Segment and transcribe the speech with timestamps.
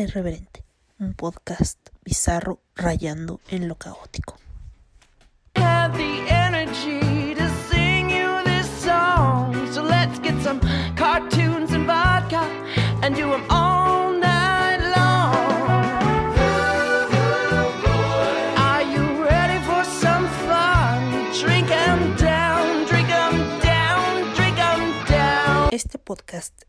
[0.00, 0.64] Irreverente,
[0.98, 4.37] un podcast bizarro rayando en lo caótico.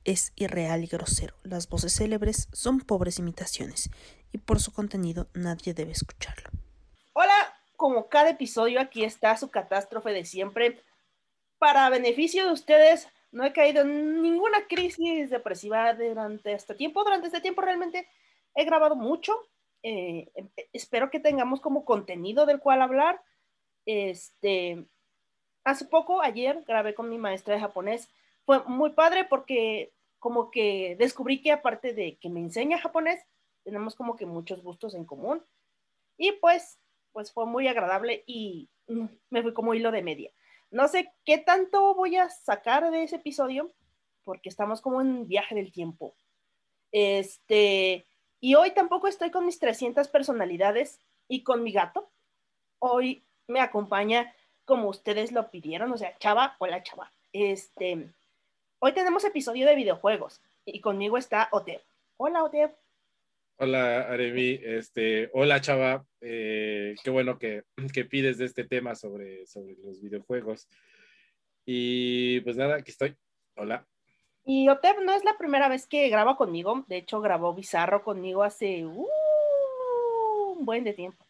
[0.03, 1.35] Es irreal y grosero.
[1.43, 3.89] Las voces célebres son pobres imitaciones
[4.31, 6.49] y por su contenido nadie debe escucharlo.
[7.13, 7.33] Hola,
[7.75, 10.81] como cada episodio, aquí está su catástrofe de siempre.
[11.57, 17.03] Para beneficio de ustedes, no he caído en ninguna crisis depresiva durante este tiempo.
[17.03, 18.07] Durante este tiempo realmente
[18.55, 19.33] he grabado mucho.
[19.83, 23.21] Eh, eh, espero que tengamos como contenido del cual hablar.
[23.85, 24.85] Este,
[25.63, 28.09] hace poco, ayer, grabé con mi maestra de japonés.
[28.49, 33.23] Fue muy padre porque como que descubrí que aparte de que me enseña japonés,
[33.63, 35.45] tenemos como que muchos gustos en común.
[36.17, 36.79] Y pues
[37.11, 38.67] pues fue muy agradable y
[39.29, 40.31] me fui como hilo de media.
[40.71, 43.71] No sé qué tanto voy a sacar de ese episodio,
[44.23, 46.15] porque estamos como en viaje del tiempo.
[46.91, 48.07] Este,
[48.39, 52.09] y hoy tampoco estoy con mis 300 personalidades y con mi gato.
[52.79, 54.33] Hoy me acompaña
[54.65, 57.13] como ustedes lo pidieron, o sea, Chava, hola Chava.
[57.31, 58.11] Este,
[58.80, 61.82] hoy tenemos episodio de videojuegos y conmigo está Oteb.
[62.18, 62.76] Hola Oteb.
[63.58, 64.59] Hola, Aremi.
[64.63, 66.06] Este, hola, chava.
[66.22, 67.63] Eh, qué bueno que,
[67.94, 70.69] que, pides de este tema sobre, sobre los videojuegos.
[71.66, 73.18] Y pues nada, aquí estoy.
[73.57, 73.85] Hola.
[74.46, 76.85] Y Otep no es la primera vez que graba conmigo.
[76.88, 79.07] De hecho, grabó Bizarro conmigo hace uh,
[80.57, 81.25] un buen de tiempo.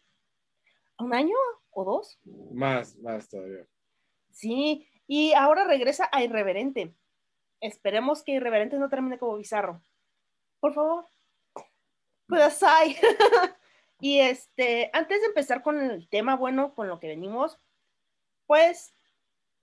[0.98, 1.36] ¿Un año
[1.70, 2.20] o dos?
[2.52, 3.66] Más, más todavía.
[4.30, 6.94] Sí, y ahora regresa a Irreverente.
[7.60, 9.80] Esperemos que Irreverente no termine como Bizarro.
[10.60, 11.06] Por favor.
[12.28, 12.96] Kudasai.
[14.00, 17.58] y este, antes de empezar con el tema bueno, con lo que venimos,
[18.46, 18.94] pues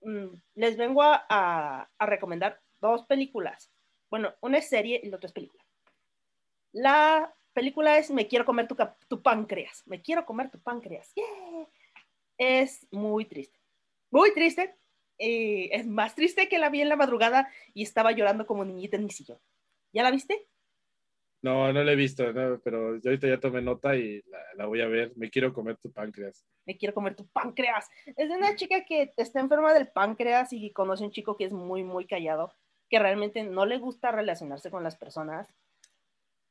[0.02, 3.70] mmm, les vengo a, a, a, recomendar dos películas.
[4.10, 5.64] Bueno, una es serie y la otra es película.
[6.72, 8.76] La película es Me quiero comer tu,
[9.08, 9.82] tu páncreas.
[9.86, 11.12] Me quiero comer tu páncreas.
[11.14, 11.68] Yeah.
[12.36, 13.58] Es muy triste.
[14.10, 14.76] Muy triste.
[15.18, 18.96] Eh, es más triste que la vi en la madrugada y estaba llorando como niñita
[18.96, 19.38] en mi sillón.
[19.92, 20.46] ¿Ya la viste?
[21.40, 24.66] No, no la he visto, no, pero yo ahorita ya tomé nota y la, la,
[24.66, 25.12] voy a ver.
[25.16, 26.44] Me quiero comer tu páncreas.
[26.66, 27.88] Me quiero comer tu páncreas.
[28.16, 31.44] Es de una chica que está enferma del páncreas y conoce a un chico que
[31.44, 32.52] es muy, muy callado,
[32.90, 35.48] que realmente no le gusta relacionarse con las personas,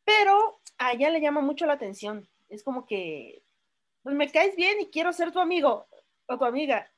[0.06, 2.30] pero a ella le llama mucho la atención.
[2.48, 3.44] Es como que,
[4.04, 5.86] pues me caes bien y quiero ser tu amigo
[6.28, 6.90] o tu amiga.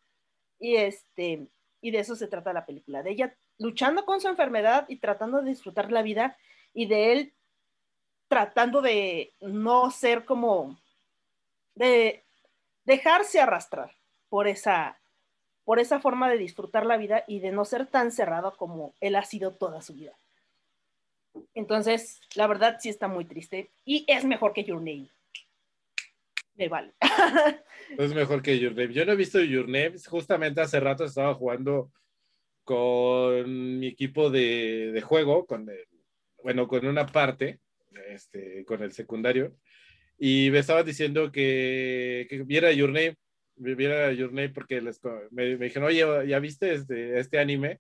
[0.60, 1.48] Y este,
[1.82, 5.42] y de eso se trata la película, de ella luchando con su enfermedad y tratando
[5.42, 6.38] de disfrutar la vida
[6.74, 7.34] y de él
[8.28, 10.80] tratando de no ser como,
[11.76, 12.24] de
[12.86, 13.92] dejarse arrastrar
[14.30, 15.00] por esa,
[15.66, 19.16] por esa forma de disfrutar la vida y de no ser tan cerrado como él
[19.16, 20.14] ha sido toda su vida.
[21.56, 25.10] Entonces, la verdad sí está muy triste y es mejor que Your Name.
[27.98, 28.94] Me es mejor que Your Name.
[28.94, 29.94] Yo no he visto Your Name.
[30.08, 31.92] Justamente hace rato estaba jugando
[32.64, 35.86] con mi equipo de, de juego, con el,
[36.44, 37.60] bueno, con una parte
[38.10, 39.56] este, con el secundario,
[40.18, 43.16] y me estaban diciendo que, que viera Your Name,
[43.56, 45.00] viera Your Name porque les,
[45.32, 47.80] me, me, dijeron, oye, ¿ya viste este, este anime?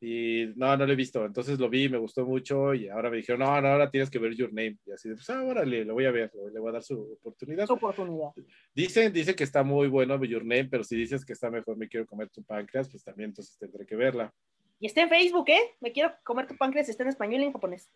[0.00, 1.24] Y no, no lo he visto.
[1.24, 4.18] Entonces lo vi, me gustó mucho y ahora me dijeron, no, no, ahora tienes que
[4.18, 4.76] ver Your Name.
[4.84, 7.66] Y así, pues ahora le, lo voy a ver, le voy a dar su oportunidad.
[7.66, 8.30] Su oportunidad.
[8.74, 11.88] Dicen, dice que está muy bueno Your Name, pero si dices que está mejor Me
[11.88, 14.32] Quiero Comer Tu Páncreas, pues también entonces tendré que verla.
[14.78, 15.76] Y está en Facebook, ¿eh?
[15.80, 17.90] Me Quiero Comer Tu Páncreas, está en español y en japonés.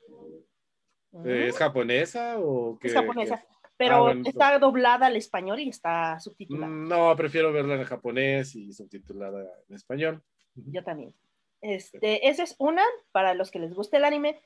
[1.25, 2.89] ¿Es japonesa o qué?
[2.89, 3.45] Es japonesa,
[3.77, 6.73] pero ah, bueno, está doblada al español y está subtitulada.
[6.73, 10.23] No, prefiero verla en japonés y subtitulada en español.
[10.55, 11.15] Yo también.
[11.61, 14.41] Este, esa es una para los que les gusta el anime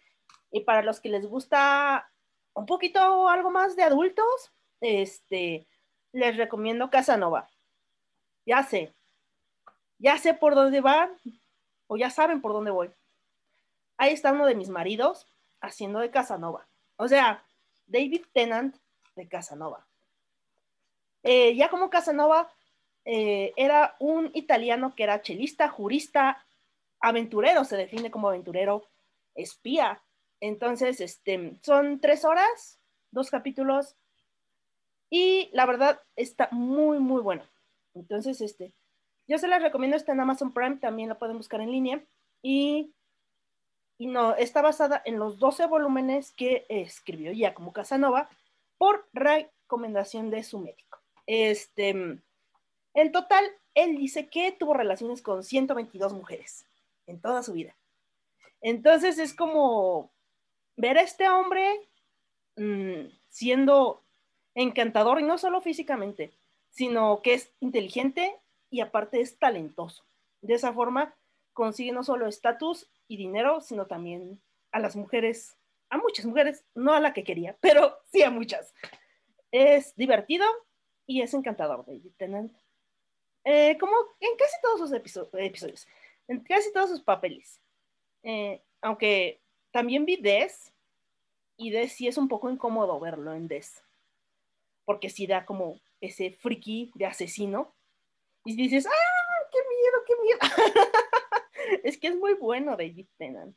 [0.50, 2.10] y para los que les gusta
[2.54, 5.66] un poquito algo más de adultos, este,
[6.12, 7.48] les recomiendo Casanova.
[8.44, 8.92] Ya sé,
[9.98, 11.10] ya sé por dónde van
[11.86, 12.90] o ya saben por dónde voy.
[13.96, 15.26] Ahí está uno de mis maridos,
[15.60, 16.66] haciendo de Casanova.
[16.96, 17.44] O sea,
[17.86, 18.76] David Tennant
[19.14, 19.86] de Casanova.
[21.22, 22.52] Eh, ya como Casanova
[23.04, 26.44] eh, era un italiano que era chelista, jurista,
[27.02, 28.88] aventurero, se define como aventurero,
[29.34, 30.02] espía.
[30.40, 33.96] Entonces, este, son tres horas, dos capítulos,
[35.10, 37.44] y la verdad está muy, muy bueno.
[37.94, 38.72] Entonces, este,
[39.28, 42.02] yo se las recomiendo, está en Amazon Prime, también lo pueden buscar en línea,
[42.40, 42.94] y
[44.02, 48.28] y no, está basada en los 12 volúmenes que escribió Giacomo Casanova
[48.76, 50.98] por recomendación de su médico.
[51.24, 53.44] Este, en total,
[53.74, 56.66] él dice que tuvo relaciones con 122 mujeres
[57.12, 57.76] en toda su vida.
[58.60, 60.10] Entonces es como
[60.76, 61.68] ver a este hombre
[62.56, 64.02] mm, siendo
[64.54, 66.32] encantador, y no solo físicamente,
[66.70, 68.38] sino que es inteligente
[68.70, 70.04] y aparte es talentoso.
[70.40, 71.14] De esa forma
[71.52, 75.56] consigue no solo estatus y dinero, sino también a las mujeres,
[75.90, 78.74] a muchas mujeres, no a la que quería, pero sí a muchas.
[79.50, 80.46] Es divertido
[81.06, 82.52] y es encantador, David Tennant.
[83.44, 85.86] Eh, como en casi todos sus episodios,
[86.28, 87.60] en casi todos sus papeles.
[88.22, 89.40] Eh, aunque
[89.70, 90.72] también vi Des,
[91.56, 93.82] y Des sí es un poco incómodo verlo en Des,
[94.84, 97.74] porque sí da como ese friki de asesino,
[98.44, 100.38] y dices, ¡ah, qué miedo, qué miedo!
[101.84, 103.56] es que es muy bueno David Tennant.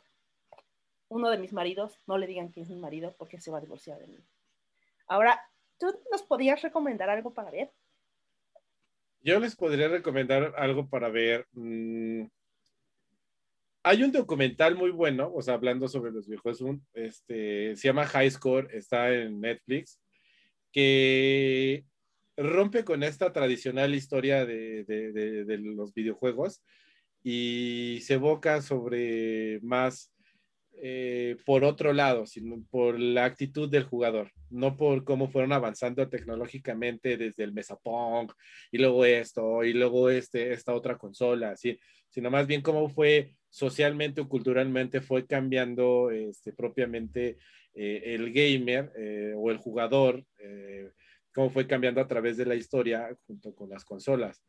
[1.07, 3.61] Uno de mis maridos, no le digan que es mi marido porque se va a
[3.61, 4.23] divorciar de mí.
[5.07, 5.41] Ahora,
[5.77, 7.71] ¿tú nos podrías recomendar algo para ver?
[9.21, 11.47] Yo les podría recomendar algo para ver.
[11.53, 12.25] Mm,
[13.85, 16.59] hay un documental muy bueno, o sea, hablando sobre los viejos,
[16.95, 20.01] este, se llama High Score, está en Netflix,
[20.71, 21.85] que
[22.35, 26.63] rompe con esta tradicional historia de, de los videojuegos
[27.23, 30.11] y se evoca sobre más
[30.81, 36.09] eh, por otro lado, sino por la actitud del jugador, no por cómo fueron avanzando
[36.09, 38.27] tecnológicamente desde el Mesapong
[38.71, 41.79] y luego esto y luego este, esta otra consola, ¿sí?
[42.09, 47.37] sino más bien cómo fue socialmente o culturalmente fue cambiando este, propiamente
[47.73, 50.25] eh, el gamer eh, o el jugador,
[51.33, 54.43] cómo fue cambiando a través de la historia junto con las consolas.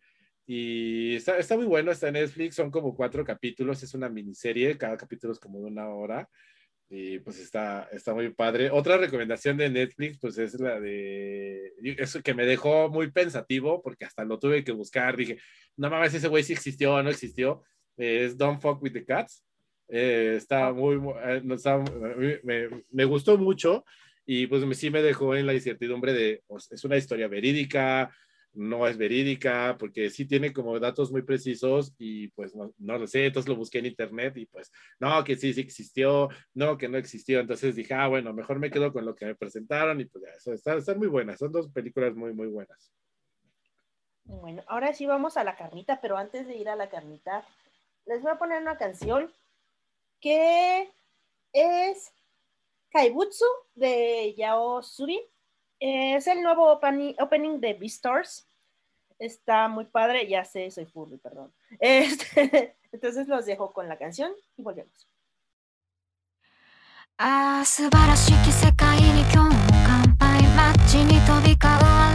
[0.44, 4.76] Y está, está, muy bueno, está en Netflix, son como cuatro capítulos, es una miniserie,
[4.76, 6.28] cada capítulo es como de una hora.
[6.88, 8.70] Y pues está, está muy padre.
[8.70, 11.72] Otra recomendación de Netflix, pues es la de.
[11.98, 15.16] Eso que me dejó muy pensativo, porque hasta lo tuve que buscar.
[15.16, 15.38] Dije,
[15.76, 17.62] no mames, ese güey sí existió o no existió.
[17.96, 19.44] Es Don't Fuck with the Cats.
[19.88, 20.96] Eh, está muy.
[21.24, 23.84] Eh, está, me, me, gustó mucho
[24.24, 26.42] y pues sí me dejó en la incertidumbre de.
[26.46, 28.10] Pues, es una historia verídica,
[28.56, 33.06] no es verídica, porque sí tiene como datos muy precisos y pues no, no, lo
[33.06, 36.88] sé, entonces lo busqué en internet y pues no, que sí, sí existió, no, que
[36.88, 40.06] no existió, entonces dije, ah, bueno, mejor me quedo con lo que me presentaron y
[40.06, 42.92] pues ya, eso, están, están muy buenas, son dos películas muy, muy buenas.
[44.24, 47.44] Bueno, ahora sí vamos a la carnita, pero antes de ir a la carnita,
[48.05, 49.31] les voy a poner una canción
[50.19, 50.91] que
[51.53, 52.13] es
[52.91, 53.45] Kaibutsu
[53.75, 55.21] de Yao Subi
[55.81, 58.47] es el nuevo opening, de Beastars.
[59.17, 61.51] Está muy padre, ya sé, soy furry, perdón.
[61.79, 65.07] Este, entonces los dejo con la canción y volvemos.
[67.23, 71.71] ああ素晴らしき世界に今日も乾杯マッチに飛び交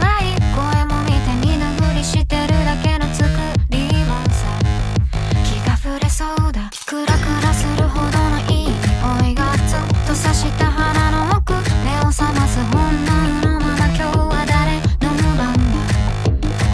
[6.92, 7.12] クラク
[7.42, 11.54] ラするほどのいい匂いがずっと刺した鼻の奥。
[11.54, 15.08] 目を覚ます本能のまま今日は誰の
[15.38, 15.62] 番だ。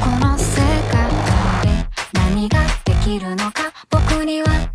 [0.02, 0.58] この世
[0.90, 1.08] 界
[1.62, 1.70] で
[2.14, 3.72] 何ができるのか。
[3.90, 4.67] 僕には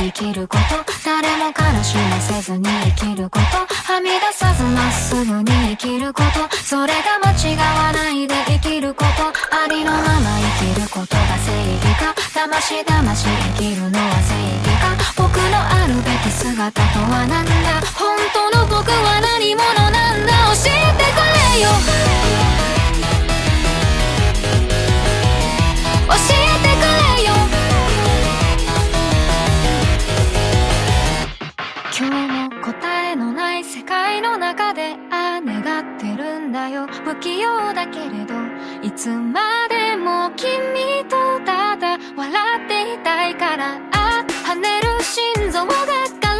[0.00, 0.62] 生きること
[1.04, 2.64] 誰も悲しませずに
[2.96, 3.44] 生きること
[3.92, 6.56] はみ出さずまっすぐに生きること。
[6.64, 9.28] それが間違わないで生きること。
[9.54, 12.14] ありのまま生きることが正義か。
[12.32, 14.32] 魂魂生きるのは正
[14.64, 14.96] 義か。
[15.16, 17.52] 僕のあるべき姿とはなんだ。
[17.98, 20.32] 本当の僕は何者なんだ。
[20.56, 21.20] 教えてく
[21.54, 21.68] れよ。
[32.00, 36.86] 今日も答えのない世界の中でああ願ってるんだよ。
[36.86, 38.32] 不器用だけれど
[38.82, 40.48] いつまでも君
[41.10, 46.38] とただ笑っていたいからあ跳ねる心臓が枯れ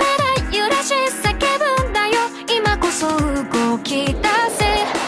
[0.48, 0.56] ない。
[0.56, 1.34] 揺らし叫
[1.82, 2.14] ぶんだよ。
[2.48, 4.99] 今こそ動き出せ。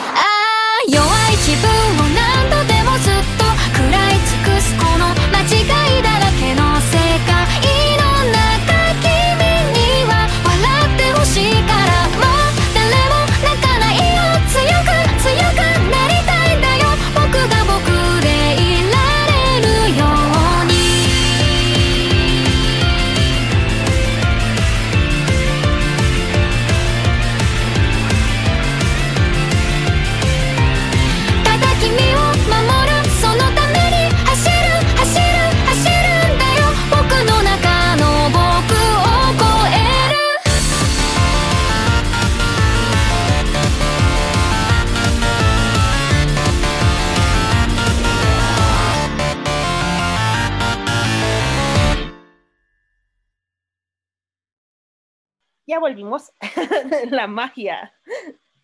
[55.82, 56.32] Volvimos.
[57.10, 57.94] la magia.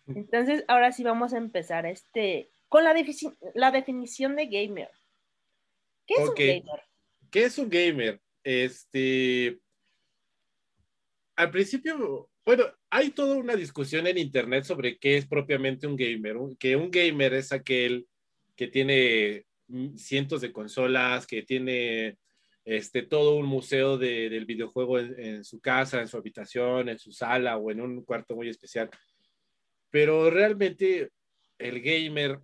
[0.07, 2.95] Entonces, ahora sí vamos a empezar este con la,
[3.53, 4.89] la definición de gamer.
[6.07, 6.83] ¿Qué es un gamer?
[7.29, 8.21] ¿Qué es un gamer?
[8.43, 9.59] Este.
[11.35, 16.37] Al principio, bueno, hay toda una discusión en internet sobre qué es propiamente un gamer.
[16.57, 18.07] Que un gamer es aquel
[18.55, 22.17] que tiene mm, cientos de consolas, que tiene
[22.69, 27.11] este, todo un museo de- del videojuego en, su casa, en su habitación, en su
[27.11, 28.91] sala o en un cuarto muy especial.
[29.89, 31.09] Pero realmente
[31.57, 32.39] el gamer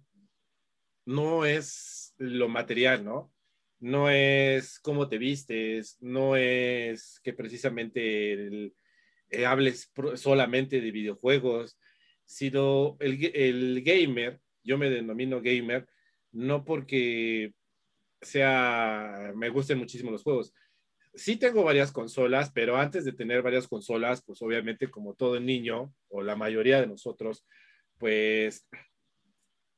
[1.06, 3.32] no es lo material, ¿no?
[3.80, 8.72] no es cómo te vistes, no es que precisamente
[9.30, 11.78] eh, hables solamente de videojuegos,
[12.24, 15.88] sino el gamer, yo me denomino gamer,
[16.32, 17.54] no porque
[18.26, 20.54] sea, me gusten muchísimo los juegos.
[21.14, 25.94] Sí tengo varias consolas, pero antes de tener varias consolas, pues obviamente como todo niño,
[26.10, 27.46] o la mayoría de nosotros,
[27.98, 28.68] pues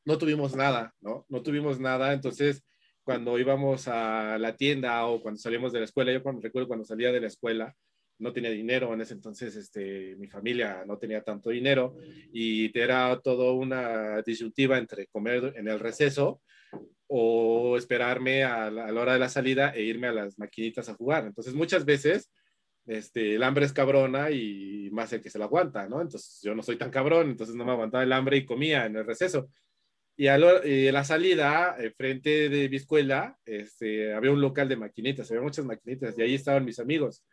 [0.04, 1.26] no tuvimos nada, ¿no?
[1.30, 2.64] No tuvimos nada, entonces
[3.04, 6.86] cuando íbamos a la tienda o cuando salíamos de la escuela, yo cuando recuerdo cuando
[6.86, 7.76] salía de la escuela,
[8.20, 11.96] no tenía dinero, en ese entonces este, mi familia no tenía tanto dinero
[12.34, 16.42] y era todo una disyuntiva entre comer en el receso
[17.08, 21.26] o esperarme a la, hora de la salida e irme a las maquinitas a jugar.
[21.26, 22.32] Entonces muchas veces
[22.86, 26.02] este, el hambre es cabrona y más el que se la aguanta, ¿no?
[26.02, 28.96] Entonces yo no soy tan cabrón, entonces no me aguantaba el hambre y comía en
[28.98, 29.50] el receso.
[30.18, 35.30] Y a, lo- la salida, enfrente de mi escuela, este, había un local de maquinitas,
[35.32, 37.24] había muchas maquinitas y ahí estaban mis amigos.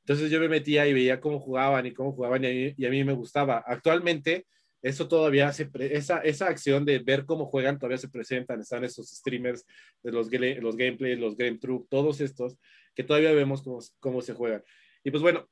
[0.00, 3.02] Entonces yo me metía y veía cómo jugaban y cómo jugaban y y a mí
[3.04, 3.64] me gustaba.
[3.66, 4.46] Actualmente,
[4.88, 8.84] eso todavía se, pre- esa, esa acción de ver cómo juegan todavía se presentan, están
[8.84, 9.66] esos streamers
[10.02, 12.56] de los, los gameplays, los game truck, todos estos,
[12.94, 14.62] que todavía vemos cómo, cómo se juegan.
[15.02, 15.48] Y pues bueno,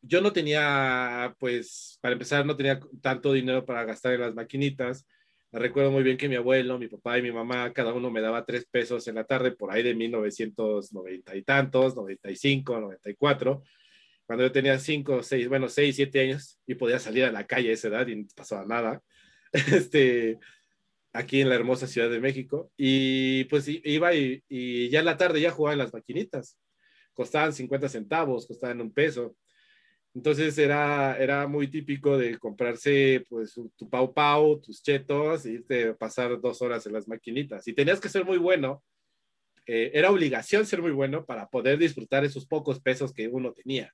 [0.00, 5.06] yo no tenía, pues, para empezar, no tenía tanto dinero para gastar en las maquinitas.
[5.50, 8.44] Recuerdo muy bien que mi abuelo, mi papá y mi mamá, cada uno me daba
[8.44, 13.62] tres pesos en la tarde, por ahí de 1990 y tantos, 95, 94,
[14.26, 17.70] cuando yo tenía cinco, seis, bueno, seis, siete años y podía salir a la calle
[17.70, 19.02] a esa edad y no pasaba nada.
[19.52, 20.38] Este,
[21.12, 22.70] aquí en la hermosa Ciudad de México.
[22.76, 26.58] Y pues iba y, y ya en la tarde ya jugaba en las maquinitas.
[27.14, 29.36] Costaban 50 centavos, costaban un peso.
[30.14, 35.88] Entonces era, era muy típico de comprarse pues tu pau pau, tus chetos, y irte
[35.88, 37.66] a pasar dos horas en las maquinitas.
[37.68, 38.82] Y tenías que ser muy bueno.
[39.66, 43.92] eh, era obligación ser muy bueno para poder disfrutar esos pocos pesos que uno tenía.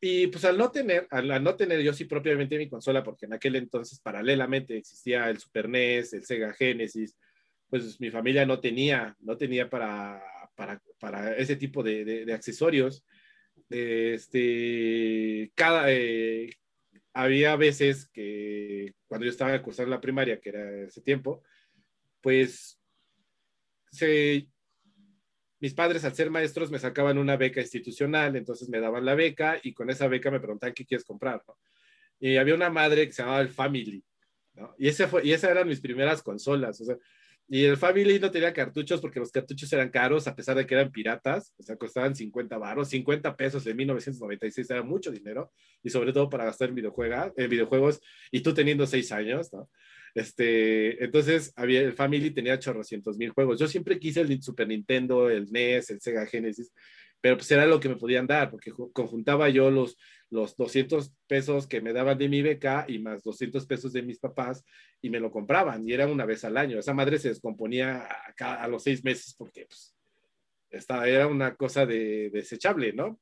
[0.00, 3.24] Y pues al no tener, al, al no tener yo sí propiamente mi consola, porque
[3.26, 7.16] en aquel entonces paralelamente existía el Super NES, el Sega Genesis,
[7.70, 10.22] pues mi familia no tenía, no tenía para,
[10.54, 13.04] para, para ese tipo de, de- de accesorios.
[13.70, 16.50] Este, cada, eh,
[17.14, 21.42] había veces que cuando yo estaba cursando la primaria, que era ese tiempo,
[22.20, 22.78] pues
[23.90, 24.48] se,
[25.64, 29.58] mis padres al ser maestros me sacaban una beca institucional, entonces me daban la beca
[29.62, 31.56] y con esa beca me preguntaban qué quieres comprar, ¿no?
[32.20, 34.04] Y había una madre que se llamaba el Family,
[34.52, 34.74] ¿no?
[34.76, 36.98] Y, ese fue, y esas eran mis primeras consolas, o sea,
[37.48, 40.74] Y el Family no tenía cartuchos porque los cartuchos eran caros, a pesar de que
[40.74, 45.50] eran piratas, o sea, costaban 50 baros, 50 pesos en 1996 era mucho dinero,
[45.82, 49.70] y sobre todo para gastar en, videojuega, en videojuegos, y tú teniendo 6 años, ¿no?
[50.14, 53.58] Este, entonces, había, el Family tenía chorrocientos mil juegos.
[53.58, 56.72] Yo siempre quise el Super Nintendo, el NES, el Sega Genesis,
[57.20, 59.96] pero pues era lo que me podían dar, porque ju- conjuntaba yo los,
[60.30, 64.18] los 200 pesos que me daban de mi beca y más 200 pesos de mis
[64.20, 64.64] papás
[65.02, 66.78] y me lo compraban y era una vez al año.
[66.78, 69.96] Esa madre se descomponía a, ca- a los seis meses porque pues,
[70.70, 73.18] esta, era una cosa de, desechable, ¿no?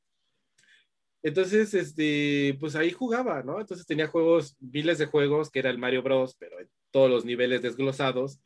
[1.22, 3.60] Entonces, este, pues ahí jugaba, ¿no?
[3.60, 6.56] Entonces tenía juegos, miles de juegos, que era el Mario Bros, pero
[6.92, 8.40] todos los niveles desglosados.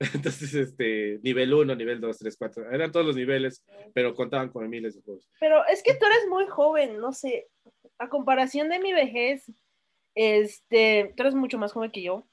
[0.14, 4.68] Entonces, este, nivel 1, nivel 2, 3, 4, eran todos los niveles, pero contaban con
[4.70, 5.28] miles de juegos.
[5.40, 7.48] Pero es que tú eres muy joven, no sé,
[7.98, 9.44] a comparación de mi vejez,
[10.14, 12.26] este, tú eres mucho más joven que yo.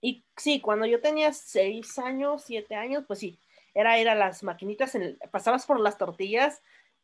[0.00, 3.38] Y sí, cuando yo tenía seis años, siete años, pues sí,
[3.74, 6.62] era ir a las maquinitas, en el- pasabas por las tortillas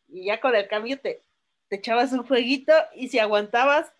[0.08, 1.22] y ya con el cambio te,
[1.68, 3.92] te echabas un jueguito y si aguantabas,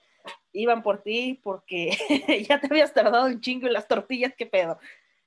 [0.53, 1.97] iban por ti porque
[2.49, 4.79] ya te habías tardado un chingo en las tortillas, qué pedo.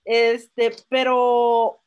[0.06, 1.80] Este, pero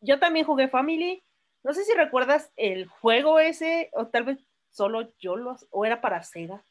[0.00, 1.22] yo también jugué Family.
[1.64, 4.38] No sé si recuerdas el juego ese, o tal vez
[4.70, 6.64] solo yo lo, o era para Sega.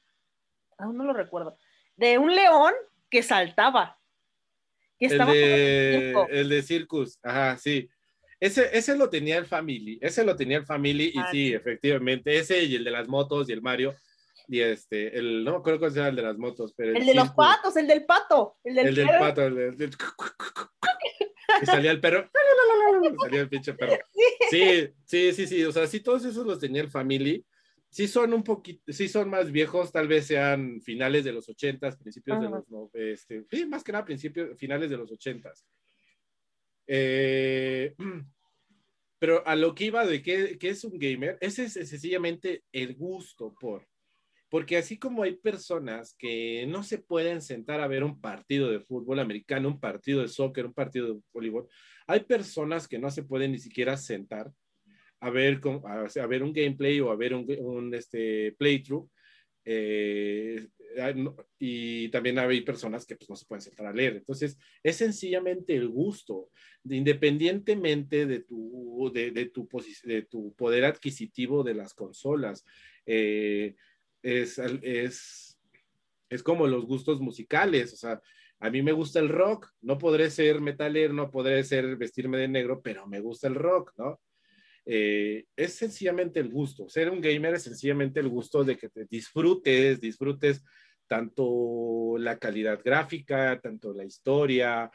[0.78, 1.58] Aún no lo recuerdo.
[1.96, 2.74] De un león
[3.10, 4.00] que saltaba.
[4.98, 7.90] Que El estaba el de, el de Circus, ajá, sí.
[8.40, 11.54] Ese, ese lo tenía el Family, ese lo tenía el Family y Ah, sí, sí.
[11.54, 13.96] efectivamente, ese y el de las motos y el Mario
[14.48, 17.14] y este, el, no me acuerdo cuál era el de las motos, pero El de
[17.16, 18.58] los patos, el del pato.
[18.64, 19.96] El del, el del pato, el del- del-
[21.62, 22.30] y salía el perro,
[23.24, 23.98] salía el pinche perro.
[24.50, 27.46] Sí, sí, sí, sí, o sea, sí, todos esos los tenía el Family.
[27.90, 31.96] Sí son un poquito, sí son más viejos, tal vez sean finales de los ochentas,
[31.98, 32.58] principios de Ajá.
[32.58, 35.66] los, no- este, sí, más que nada principios, finales de los ochentas.
[36.86, 37.96] Eh,
[39.20, 42.96] pero a lo que iba de qué, qué es un gamer, ese es sencillamente el
[42.96, 43.88] gusto por,
[44.50, 48.80] porque así como hay personas que no se pueden sentar a ver un partido de
[48.80, 51.68] fútbol americano, un partido de soccer, un partido de voleibol,
[52.08, 54.52] hay personas que no se pueden ni siquiera sentar
[55.20, 59.10] a ver, a, ver un gameplay o a ver un, un, este, playthrough.
[59.66, 60.68] eh,
[61.00, 61.14] ah,
[61.60, 64.18] y también hay personas que pues, no se pueden sentar a leer.
[64.18, 66.52] Entonces, es sencillamente el gusto,
[66.84, 69.68] de- independientemente de tu, de, de tu,
[70.04, 72.64] de tu poder adquisitivo de las consolas.
[73.06, 73.76] Eh,
[74.22, 75.60] es, es,
[76.30, 78.22] es como los gustos musicales, o sea,
[78.60, 82.48] a mí me gusta el rock, no podré ser metalero, no podré ser vestirme de
[82.48, 84.20] negro, pero me gusta el rock, ¿no?
[84.90, 86.88] Eh, es sencillamente el gusto.
[86.88, 90.64] Ser un gamer es sencillamente el gusto de que te disfrutes, disfrutes
[91.08, 94.90] tanto la calidad gráfica, tanto la historia,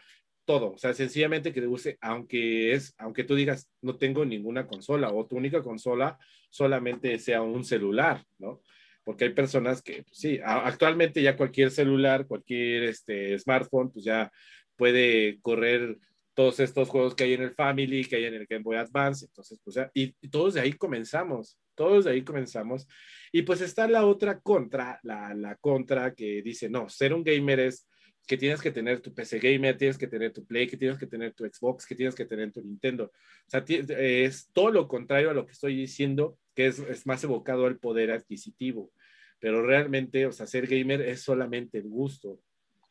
[0.45, 0.73] todo.
[0.73, 5.13] O sea, sencillamente que te guste, aunque es, aunque tú digas no tengo ninguna consola
[5.13, 6.19] o tu única consola
[6.51, 8.63] solamente sea un celular, ¿no?
[9.05, 14.31] Porque hay personas que, pues, sí, actualmente ya cualquier celular, cualquier este, smartphone, pues ya
[14.77, 15.99] puede correr
[16.35, 19.27] todos estos juegos que hay en el Family, que hay en el Game Boy Advance,
[19.27, 22.87] entonces, pues, ya- y, y todos de ahí comenzamos, todos de ahí comenzamos.
[23.33, 27.61] Y pues está la otra contra, la, la contra que dice, no, ser un gamer
[27.61, 27.87] es
[28.27, 31.07] que tienes que tener tu PC gamer, tienes que tener tu Play, que tienes que
[31.07, 33.07] tener tu Xbox, que tienes que tener tu Nintendo.
[33.07, 37.23] O sea, es todo lo contrario a lo que estoy diciendo, que es, es más
[37.25, 38.93] evocado al poder adquisitivo.
[39.39, 42.41] Pero realmente, o sea, ser gamer es solamente el gusto,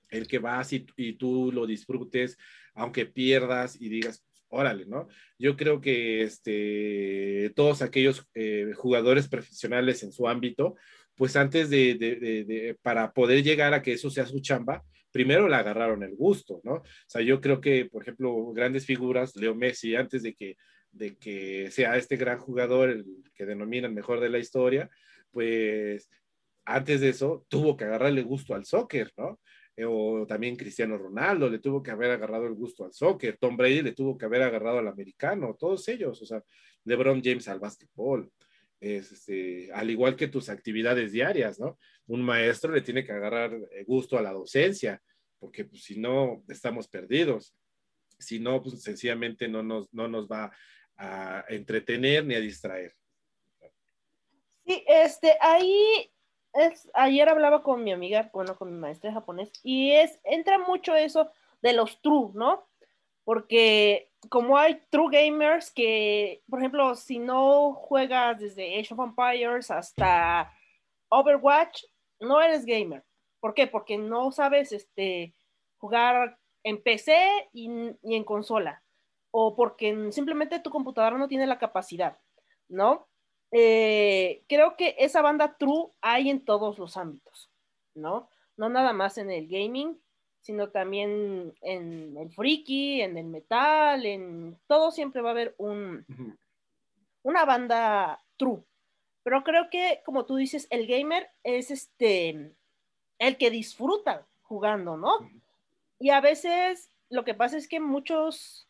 [0.10, 2.38] el que vas y, y tú lo disfrutes,
[2.74, 5.08] aunque pierdas y digas, órale, ¿no?
[5.40, 10.76] Yo creo que este, todos aquellos eh, jugadores profesionales en su ámbito,
[11.16, 14.84] pues antes de, de, de, de, para poder llegar a que eso sea su chamba,
[15.12, 16.76] primero le agarraron el gusto, ¿no?
[16.76, 20.58] O sea, yo creo que, por ejemplo, grandes figuras, Leo Messi, antes de que,
[20.92, 24.90] de que sea este gran jugador, el que denominan mejor de la historia,
[25.32, 26.10] pues
[26.66, 29.40] antes de eso tuvo que agarrarle gusto al soccer, ¿no?
[29.88, 33.82] o también Cristiano Ronaldo le tuvo que haber agarrado el gusto al soccer, Tom Brady
[33.82, 36.44] le tuvo que haber agarrado al americano, todos ellos, o sea,
[36.84, 38.32] LeBron James al básquetbol,
[38.82, 41.78] este, al igual que tus actividades diarias, ¿no?
[42.08, 45.02] Un maestro le tiene que agarrar gusto a la docencia,
[45.40, 47.56] porque pues, si no, estamos perdidos.
[48.20, 50.52] Si no, pues sencillamente no nos, no nos va
[50.98, 52.96] a entretener ni a distraer.
[54.66, 56.12] Sí, este, ahí
[56.54, 60.60] es, ayer hablaba con mi amiga, bueno, con mi maestra de japonés, y es, entra
[60.60, 62.68] mucho eso de los true, ¿no?
[63.24, 69.72] Porque como hay true gamers que, por ejemplo, si no juegas desde Age of Empires
[69.72, 70.52] hasta
[71.10, 71.84] Overwatch,
[72.20, 73.04] no eres gamer.
[73.40, 73.68] ¿Por qué?
[73.68, 75.34] Porque no sabes este,
[75.78, 77.66] jugar en PC y,
[78.04, 78.84] en consola,
[79.32, 82.20] o porque simplemente tu computadora no tiene la capacidad,
[82.70, 83.08] ¿no?
[83.52, 87.50] Eh, creo que esa banda true hay en todos los ámbitos,
[87.96, 88.30] ¿no?
[88.56, 90.00] No nada más en el gaming,
[90.42, 96.06] sino también en el freaky, en el metal, en todo siempre va a haber un,
[97.24, 98.64] una banda true.
[99.24, 102.56] Pero creo que, como tú dices, el gamer es este
[103.20, 105.30] el que disfruta jugando, ¿no?
[106.00, 108.68] Y a veces lo que pasa es que muchos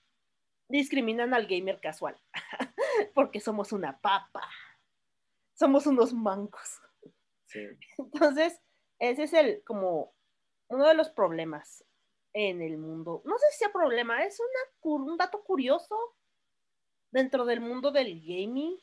[0.68, 2.20] discriminan al gamer casual,
[3.16, 4.50] porque somos una papa,
[5.54, 6.82] somos unos mancos.
[7.46, 7.66] Sí.
[7.98, 8.60] Entonces,
[9.00, 10.14] ese es el como
[10.72, 11.84] uno de los problemas
[12.34, 13.22] en el mundo.
[13.26, 14.40] No sé si sea problema, es
[14.82, 15.98] un dato curioso
[17.12, 18.80] dentro del mundo del gaming,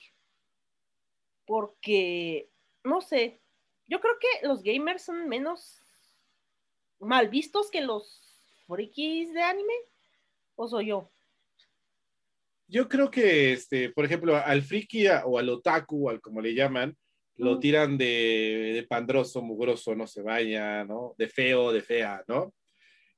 [1.46, 2.50] porque,
[2.84, 3.40] no sé,
[3.86, 5.82] yo creo que los gamers son menos
[6.98, 9.72] mal vistos que los frikis de anime,
[10.56, 11.10] o soy yo.
[12.66, 16.94] Yo creo que, este, por ejemplo, al friki o al otaku, al como le llaman,
[17.38, 21.14] lo tiran de, de pandroso, mugroso, no se vaya, ¿no?
[21.16, 22.54] De feo, de fea, ¿no?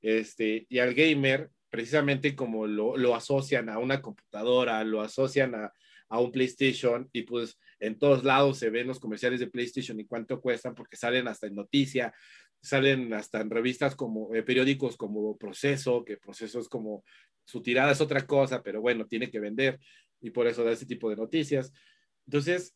[0.01, 5.73] Este, y al gamer, precisamente como lo, lo asocian a una computadora, lo asocian a,
[6.09, 10.05] a un PlayStation, y pues en todos lados se ven los comerciales de PlayStation y
[10.05, 12.13] cuánto cuestan, porque salen hasta en noticia,
[12.61, 17.03] salen hasta en revistas como, eh, periódicos como Proceso, que Proceso es como,
[17.43, 19.79] su tirada es otra cosa, pero bueno, tiene que vender,
[20.21, 21.73] y por eso da ese tipo de noticias.
[22.27, 22.75] Entonces,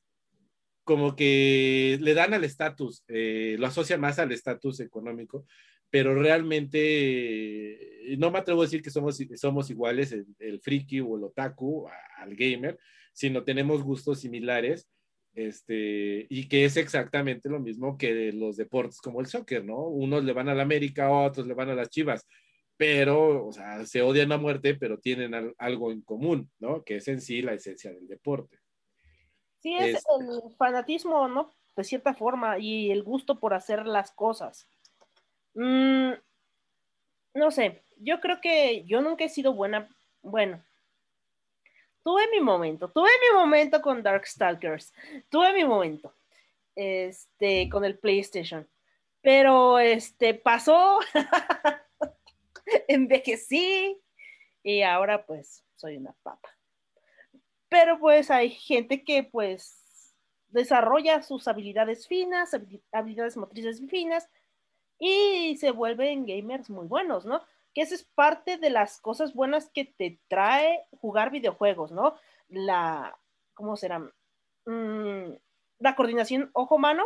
[0.86, 5.46] como que le dan al estatus, eh, lo asocian más al estatus económico,
[5.90, 11.00] pero realmente eh, no me atrevo a decir que somos, somos iguales el, el friki
[11.02, 12.78] o el otaku a- al gamer,
[13.14, 14.88] sino tenemos gustos similares
[15.34, 19.88] este, y que es exactamente lo mismo que los deportes como el soccer, ¿no?
[19.88, 22.26] Unos le van a la América, otros le van a las Chivas,
[22.78, 26.84] pero, o sea, se odian a muerte, pero tienen al- algo en común, ¿no?
[26.84, 28.60] Que es en sí la esencia del deporte.
[29.66, 31.52] Sí, es Es- el fanatismo, ¿no?
[31.76, 34.70] De cierta forma, y el gusto por hacer las cosas.
[35.56, 36.12] Mm,
[37.34, 39.90] no sé, yo creo que yo nunca he sido buena.
[40.22, 40.64] Bueno,
[42.04, 44.94] tuve mi momento, tuve mi momento con Darkstalkers,
[45.30, 46.14] tuve mi momento,
[46.76, 48.70] este, con el PlayStation,
[49.22, 51.00] pero este pasó,
[52.88, 54.00] envejecí
[54.62, 56.50] y ahora pues soy una papa.
[57.78, 60.14] Pero pues hay gente que pues
[60.48, 64.30] desarrolla sus habilidades finas, habi- habilidades motrices finas
[64.98, 67.42] y se vuelven gamers muy buenos, ¿no?
[67.74, 72.16] Que esa es parte de las cosas buenas que te trae jugar videojuegos, ¿no?
[72.48, 73.18] La,
[73.56, 74.00] ¿cómo será?
[74.66, 75.34] Mm,
[75.80, 77.04] la coordinación ojo-mano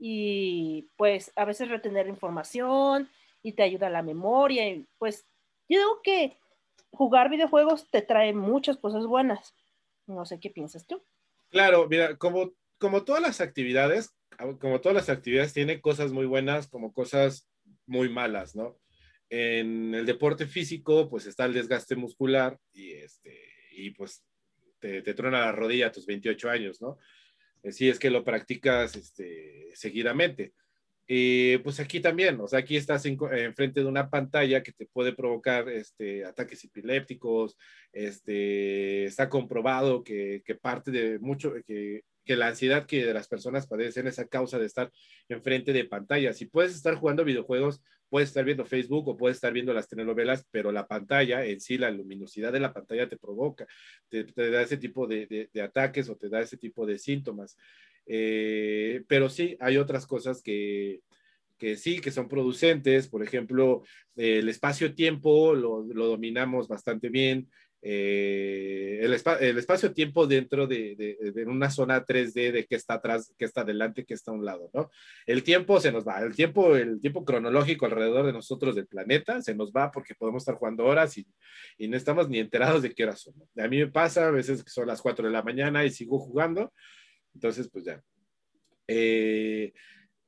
[0.00, 3.08] y pues a veces retener información
[3.40, 5.26] y te ayuda la memoria y pues
[5.68, 6.36] yo digo que
[6.90, 9.54] jugar videojuegos te trae muchas cosas buenas.
[10.06, 11.02] No sé qué piensas tú.
[11.50, 14.14] Claro, mira, como, como todas las actividades,
[14.60, 17.48] como todas las actividades, tiene cosas muy buenas como cosas
[17.86, 18.78] muy malas, ¿no?
[19.30, 23.36] En el deporte físico, pues está el desgaste muscular y, este,
[23.72, 24.24] y pues
[24.78, 26.98] te, te truena la rodilla a tus 28 años, ¿no?
[27.62, 30.54] Eh, Si es que lo practicas este, seguidamente.
[31.10, 34.84] Eh, pues aquí también, o sea, aquí estás en- enfrente de una pantalla que te
[34.86, 37.56] puede provocar este, ataques epilépticos,
[37.92, 43.66] este, está comprobado que, que parte de mucho, que, que la ansiedad que las personas
[43.66, 44.90] padecen es a causa de estar
[45.30, 46.36] enfrente de pantallas.
[46.36, 50.46] Si puedes estar jugando videojuegos, puedes estar viendo Facebook o puedes estar viendo las telenovelas,
[50.50, 53.66] pero la pantalla en sí, la luminosidad de la pantalla te provoca,
[54.10, 56.98] te, te da ese tipo de, de, de ataques o te da ese tipo de
[56.98, 57.56] síntomas.
[58.08, 61.02] Eh, pero sí, hay otras cosas que,
[61.58, 63.82] que sí, que son producentes, por ejemplo,
[64.16, 67.50] eh, el espacio-tiempo lo, lo, dominamos bastante bien,
[67.82, 72.94] eh, el, espa el espacio-tiempo dentro de, de, de, una zona 3D de qué está
[72.94, 74.90] atrás, qué está adelante, qué está a un lado, ¿no?
[75.26, 79.42] El tiempo se nos va, el tiempo, el tiempo cronológico alrededor de nosotros del planeta
[79.42, 81.26] se nos va porque podemos estar jugando horas y,
[81.76, 83.34] y no estamos ni enterados de qué horas son.
[83.56, 86.18] A mí me pasa a veces que son las 4 de la mañana y sigo
[86.18, 86.72] jugando,
[87.38, 88.02] entonces pues ya.
[88.88, 89.72] Eh,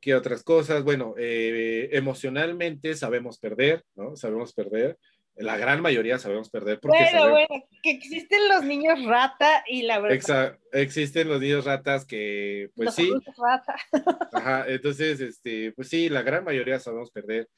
[0.00, 0.84] ¿Qué otras cosas?
[0.84, 4.14] Bueno, eh, emocionalmente sabemos perder, ¿no?
[4.14, 4.96] Sabemos perder.
[5.34, 6.78] La gran mayoría sabemos perder.
[6.80, 7.48] Porque bueno, sabemos...
[7.48, 10.16] bueno, que existen los niños rata y la verdad.
[10.16, 13.12] Exa existen los niños ratas que, pues los sí.
[13.36, 13.74] Rata.
[14.32, 17.48] Ajá, entonces, este, pues sí, la gran mayoría sabemos perder.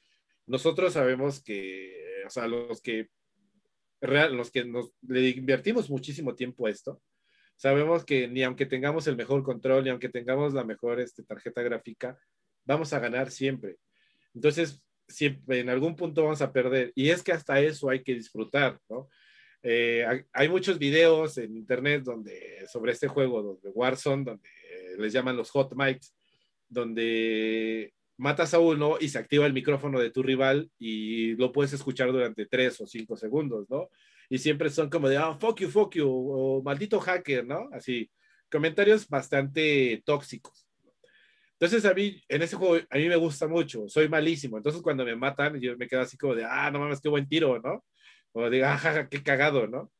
[0.46, 3.08] Nosotros sabemos que, o sea, los que,
[4.00, 7.00] real, los que nos le invertimos muchísimo tiempo a esto,
[7.56, 11.62] sabemos que ni aunque tengamos el mejor control, ni aunque tengamos la mejor este, tarjeta
[11.62, 12.18] gráfica,
[12.64, 13.76] vamos a ganar siempre.
[14.34, 16.92] Entonces, siempre en algún punto vamos a perder.
[16.94, 19.08] Y es que hasta eso hay que disfrutar, ¿no?
[19.62, 24.96] Eh, hay, hay muchos videos en internet donde, sobre este juego, donde Warzone, donde eh,
[24.98, 26.14] les llaman los hot mics,
[26.68, 31.72] donde matas a uno y se activa el micrófono de tu rival y lo puedes
[31.72, 33.88] escuchar durante tres o cinco segundos, ¿no?
[34.32, 37.68] Y siempre son como de, ah, fuck you, fuck you, o maldito hacker, ¿no?
[37.70, 38.10] Así,
[38.50, 40.66] comentarios bastante tóxicos.
[41.52, 44.56] Entonces a mí, en ese juego, a mí me gusta mucho, soy malísimo.
[44.56, 47.28] Entonces cuando me matan, yo me quedo así como de, ah, no mames, qué buen
[47.28, 47.84] tiro, ¿no?
[48.32, 49.92] O de, ah, jaja, qué cagado, ¿no?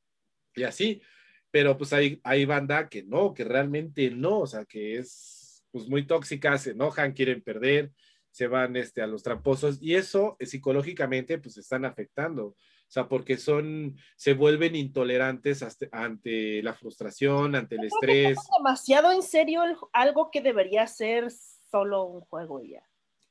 [0.54, 1.02] Y así.
[1.50, 5.90] Pero pues hay, hay banda que no, que realmente no, o sea, que es pues
[5.90, 7.92] muy tóxica, se enojan, quieren perder,
[8.30, 12.56] se van este, a los tramposos y eso eh, psicológicamente pues están afectando.
[12.92, 18.38] O sea, porque son, se vuelven intolerantes hasta- ante la frustración, ante el estrés.
[18.58, 22.86] demasiado en serio el- algo que debería ser solo un juego ya.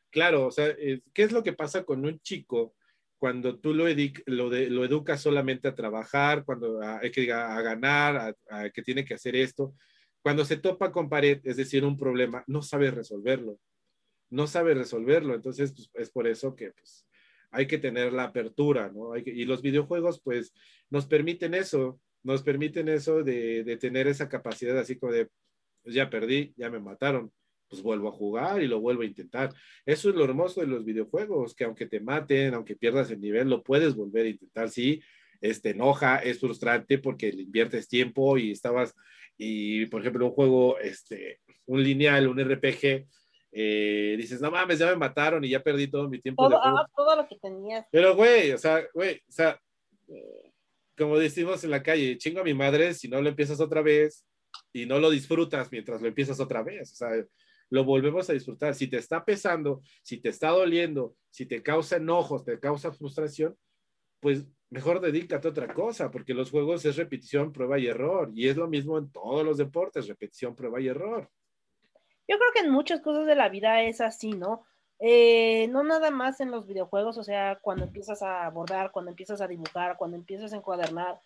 [0.10, 2.74] Claro, o sea, eh, ¿qué es lo que pasa con un chico
[3.20, 3.86] cuando tú lo,
[4.26, 8.64] lo, de- lo educas solamente a trabajar, cuando a, hay que diga, a ganar, a,
[8.64, 9.76] a que tiene que hacer esto?
[10.24, 13.60] Cuando se topa con pared, es decir, un problema, no sabe resolverlo.
[14.32, 15.36] No sabe resolverlo.
[15.36, 17.06] Entonces, pues, es por eso que pues,
[17.52, 19.16] hay que tener la apertura, ¿no?
[19.18, 20.54] Y los videojuegos, pues,
[20.90, 25.30] nos permiten eso, nos permiten eso de, tener esa capacidad así como de,
[25.84, 27.32] pues, ya perdí, ya me mataron,
[27.68, 29.54] pues vuelvo a jugar y lo vuelvo a intentar.
[29.86, 33.50] Eso es lo hermoso de los videojuegos, que aunque te maten, aunque pierdas el nivel,
[33.50, 34.70] lo puedes volver a intentar.
[34.70, 35.02] Sí,
[35.42, 38.94] es, te enoja, es frustrante porque inviertes tiempo y estabas,
[39.38, 43.08] y por ejemplo, un juego, este, un lineal, un RPG,
[43.52, 46.62] eh, dices, no mames, ya me mataron y ya perdí todo mi tiempo de Todo,
[46.62, 46.78] juego.
[46.78, 47.86] ah, todo lo que tenías.
[47.92, 49.60] Pero, güey, o sea, güey, o sea,
[50.98, 54.26] como decimos en la calle, chingo a mi madre si no lo empiezas otra vez
[54.74, 56.92] y no lo disfrutas mientras lo empiezas otra vez.
[56.92, 57.10] O sea,
[57.70, 58.76] lo volvemos a disfrutar.
[58.76, 63.58] Si te está pesando, si te está doliendo, si te causa enojos, te causa frustración,
[64.20, 68.32] pues mejor dedícate a otra cosa, porque los juegos es repetición, prueba y error.
[68.36, 71.30] Y es lo mismo en todos los deportes, repetición, prueba y error.
[72.32, 74.66] Yo creo que en muchas cosas de la vida es así, ¿no?
[75.00, 79.42] Eh, no nada más en los videojuegos, o sea, cuando empiezas a bordar, cuando empiezas
[79.42, 81.20] a dibujar, cuando empiezas a encuadernar,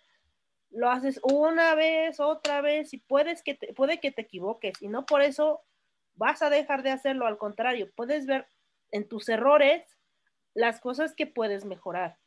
[0.71, 4.87] lo haces una vez, otra vez, y puedes que te, puede que te equivoques, y
[4.87, 5.61] no por eso
[6.15, 8.47] vas a dejar de hacerlo, al contrario, puedes ver
[8.89, 9.99] en tus errores
[10.55, 12.17] las cosas que puedes mejorar.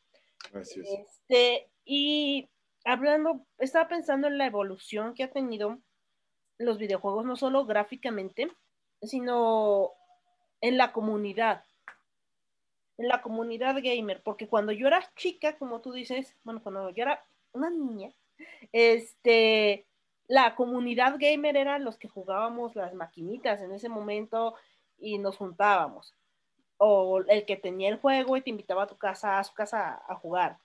[0.54, 0.88] Así es.
[0.88, 2.48] Este, y
[2.84, 5.80] hablando, estaba pensando en la evolución que ha tenido
[6.58, 8.52] los videojuegos, no solo gráficamente,
[9.02, 9.92] sino
[10.60, 11.64] en la comunidad,
[12.96, 17.02] en la comunidad gamer, porque cuando yo era chica, como tú dices, bueno, cuando yo
[17.02, 18.10] era una niña,
[18.72, 19.86] este,
[20.26, 24.54] la comunidad gamer eran los que jugábamos las maquinitas en ese momento
[24.98, 26.14] y nos juntábamos.
[26.76, 30.02] O el que tenía el juego y te invitaba a tu casa, a su casa
[30.06, 30.58] a jugar.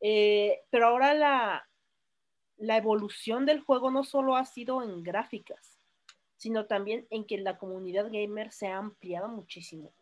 [0.00, 1.68] Eh, pero ahora la,
[2.56, 5.75] la evolución del juego no solo ha sido en gráficas,
[6.36, 9.94] sino también en que la comunidad gamer se ha ampliado muchísimo.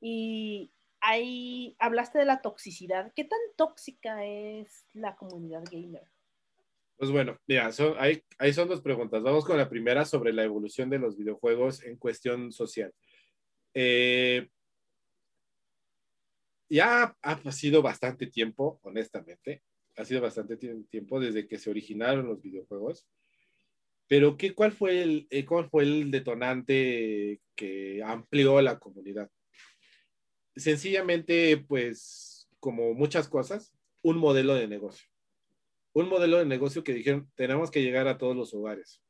[0.00, 3.12] Y ahí hablaste de la toxicidad.
[3.14, 6.10] ¿Qué tan tóxica es la comunidad gamer?
[6.96, 9.22] Pues bueno, mira, son, ahí, ahí son dos preguntas.
[9.22, 12.94] Vamos con la primera sobre la evolución de los videojuegos en cuestión social.
[13.74, 14.48] Eh,
[16.68, 19.62] ya ha sido bastante tiempo, honestamente,
[19.96, 23.06] ha sido bastante tie- tiempo desde que se originaron los videojuegos.
[24.08, 29.30] Pero ¿qué, cuál, fue el, eh, ¿cuál fue el detonante que amplió la comunidad?
[30.56, 35.08] Sencillamente, pues, como muchas cosas, un modelo de negocio
[35.94, 39.00] un modelo de negocio que dijeron, tenemos que llegar a todos los hogares.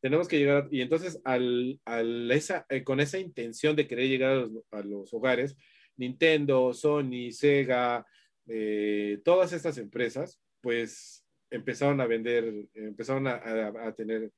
[0.00, 4.32] Tenemos que llegar, y entonces al, al esa, eh, con esa intención de querer llegar
[4.32, 5.56] a los, a los hogares,
[5.96, 8.06] Nintendo, Sony, Sega,
[8.46, 14.30] eh, todas estas empresas, pues empezaron a vender, empezaron a, a- a tener,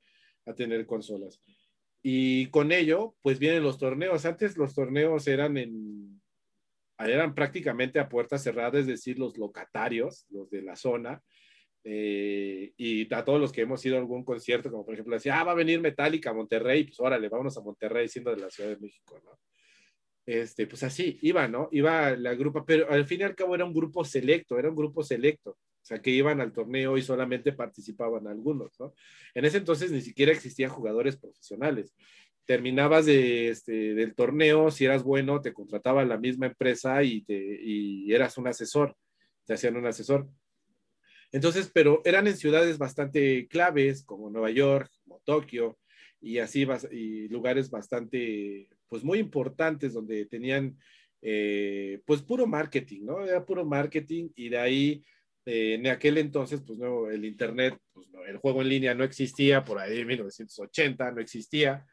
[0.46, 1.40] a tener consolas.
[2.02, 4.24] Y con ello, pues vienen los torneos.
[4.24, 6.20] Antes los torneos eran en,
[6.98, 11.22] eran prácticamente a puerta cerrada, es decir, los locatarios, los de la zona,
[11.82, 15.40] eh, y a todos los que hemos ido a algún concierto, como por ejemplo, decía,
[15.40, 18.50] ah, va a venir Metallica a Monterrey, pues órale, vámonos a Monterrey, siendo de la
[18.50, 19.38] Ciudad de México, ¿no?
[20.26, 21.68] Este, pues así, iba, ¿no?
[21.72, 24.76] Iba la grupa, pero al fin y al cabo era un grupo selecto, era un
[24.76, 28.94] grupo selecto, o sea, que iban al torneo y solamente participaban algunos, ¿no?
[29.34, 31.94] En ese entonces ni siquiera existían jugadores profesionales.
[32.44, 37.34] Terminabas de, este, del torneo, si eras bueno, te contrataba la misma empresa y, te,
[37.34, 38.96] y eras un asesor,
[39.46, 40.28] te hacían un asesor.
[41.32, 45.78] Entonces, pero eran en ciudades bastante claves, como Nueva York, como Tokio,
[46.20, 50.76] y así, y lugares bastante, pues muy importantes, donde tenían
[51.22, 53.24] eh, pues puro marketing, ¿no?
[53.24, 55.04] Era puro marketing y de ahí,
[55.46, 59.04] eh, en aquel entonces, pues no, el Internet, pues no, el juego en línea no
[59.04, 61.86] existía, por ahí en 1980 no existía,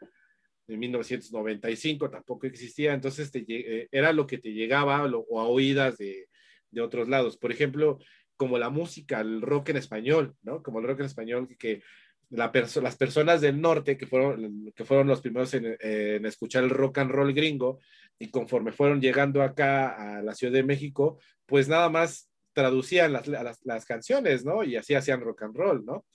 [0.68, 5.98] en 1995 tampoco existía, entonces te, eh, era lo que te llegaba o a oídas
[5.98, 6.28] de,
[6.72, 7.38] de, otros lados.
[7.38, 8.00] Por ejemplo,
[8.36, 10.62] como la música, el rock en español, ¿no?
[10.62, 11.82] Como el rock en español que
[12.30, 16.98] las personas del norte, que fueron, que fueron los primeros en, en, escuchar el rock
[16.98, 17.80] and roll gringo,
[18.20, 23.28] y conforme fueron llegando acá a la Ciudad de México, pues nada más traducían las,
[23.28, 24.64] las, canciones, ¿no?
[24.64, 26.08] Y así hacían rock and roll, ¿no?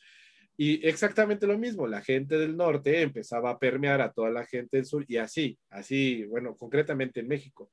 [0.57, 4.79] Y exactamente lo mismo, la gente del norte empezaba a permear a toda la gente
[4.79, 7.71] del sur y así, así, bueno, concretamente en México.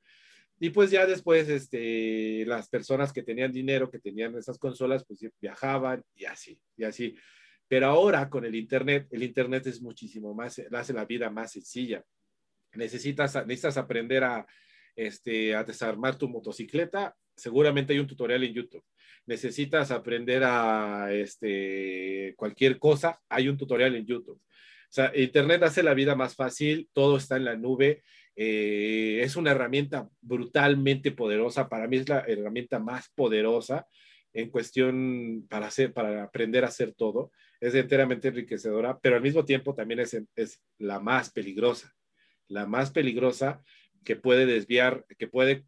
[0.60, 5.18] Y pues ya después, este, las personas que tenían dinero, que tenían esas consolas, pues
[5.40, 7.16] viajaban y así, y así.
[7.66, 12.04] Pero ahora con el Internet, el Internet es muchísimo más, hace la vida más sencilla.
[12.74, 14.46] Necesitas, necesitas aprender a,
[14.94, 18.84] este, a desarmar tu motocicleta, seguramente hay un tutorial en YouTube.
[19.26, 24.40] Necesitas aprender a este, cualquier cosa, hay un tutorial en YouTube.
[24.40, 28.02] O sea, Internet hace la vida más fácil, todo está en la nube,
[28.34, 33.86] eh, es una herramienta brutalmente poderosa, para mí es la herramienta más poderosa
[34.32, 39.44] en cuestión para, hacer, para aprender a hacer todo es enteramente enriquecedora, pero al mismo
[39.44, 41.94] tiempo también es, es la más peligrosa,
[42.48, 43.62] la más peligrosa
[44.02, 45.66] que puede desviar, que puede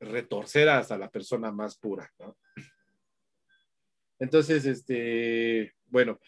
[0.00, 2.12] retorcer hasta la persona más pura.
[4.18, 6.20] Entonces, este, bueno,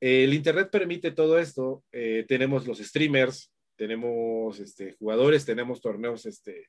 [0.00, 1.84] el Internet permite todo esto.
[1.92, 6.68] Eh, tenemos los streamers, tenemos este, jugadores, tenemos torneos, este,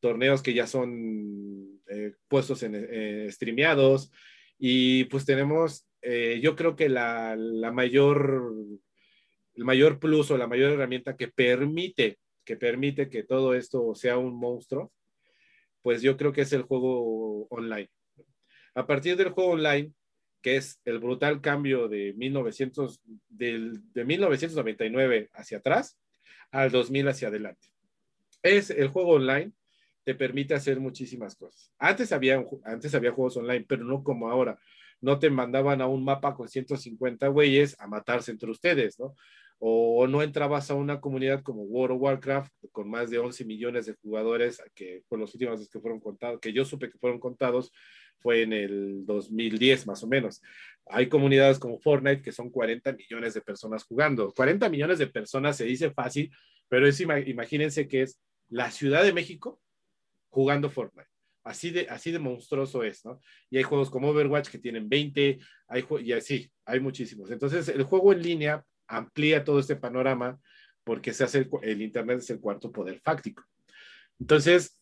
[0.00, 4.12] torneos que ya son eh, puestos en eh, streameados
[4.58, 8.52] y pues tenemos eh, yo creo que la, la, mayor,
[9.54, 14.18] el mayor plus o la mayor herramienta que permite, que permite que todo esto sea
[14.18, 14.92] un monstruo,
[15.84, 17.90] pues yo creo que es el juego online.
[18.74, 19.92] A partir del juego online,
[20.40, 25.98] que es el brutal cambio de, 1900, del, de 1999 hacia atrás
[26.50, 27.68] al 2000 hacia adelante.
[28.42, 29.52] Es el juego online
[30.04, 31.70] te permite hacer muchísimas cosas.
[31.78, 34.58] Antes había, antes había juegos online, pero no como ahora
[35.02, 39.14] no te mandaban a un mapa con 150 güeyes a matarse entre ustedes, ¿no?
[39.58, 43.86] O no entrabas a una comunidad como World of Warcraft con más de 11 millones
[43.86, 47.72] de jugadores, que con los últimos que fueron contados, que yo supe que fueron contados,
[48.18, 50.42] fue en el 2010 más o menos.
[50.86, 54.32] Hay comunidades como Fortnite que son 40 millones de personas jugando.
[54.32, 56.30] 40 millones de personas se dice fácil,
[56.68, 59.60] pero es, imagínense que es la Ciudad de México
[60.30, 61.08] jugando Fortnite.
[61.44, 63.20] Así de, así de monstruoso es, ¿no?
[63.50, 65.38] Y hay juegos como Overwatch que tienen 20,
[65.68, 67.30] hay, y así, hay muchísimos.
[67.30, 70.40] Entonces, el juego en línea amplía todo este panorama
[70.84, 73.44] porque se hace el, Internet es el cuarto poder fáctico.
[74.20, 74.78] Entonces,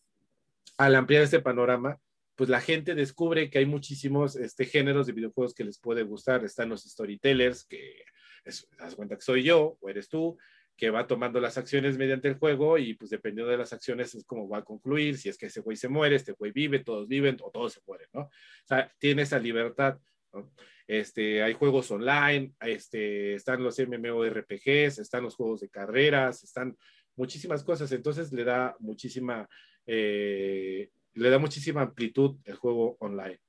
[0.77, 1.99] al ampliar este panorama,
[2.35, 6.43] pues la gente descubre que hay muchísimos este, géneros de videojuegos que les puede gustar.
[6.43, 8.03] Están los storytellers, que
[8.43, 10.37] das cuenta que soy yo o eres tú,
[10.75, 14.25] que va tomando las acciones mediante el juego y pues dependiendo de las acciones es
[14.25, 17.07] como va a concluir, si es que ese güey se muere, este güey vive, todos
[17.07, 18.21] viven o todos se mueren, ¿no?
[18.21, 18.31] O
[18.67, 19.99] sea, tiene esa libertad,
[20.33, 20.51] ¿no?
[20.87, 26.77] Este, hay juegos online, este, están los MMORPGs, están los juegos de carreras, están
[27.15, 29.47] muchísimas cosas, entonces le da muchísima,
[29.85, 33.39] eh, le da muchísima amplitud el juego online.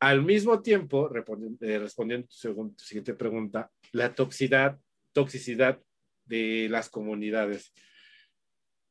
[0.00, 4.78] Al mismo tiempo, respondiendo, eh, respondiendo según tu siguiente pregunta, la toxicidad,
[5.12, 5.80] toxicidad
[6.24, 7.72] de las comunidades.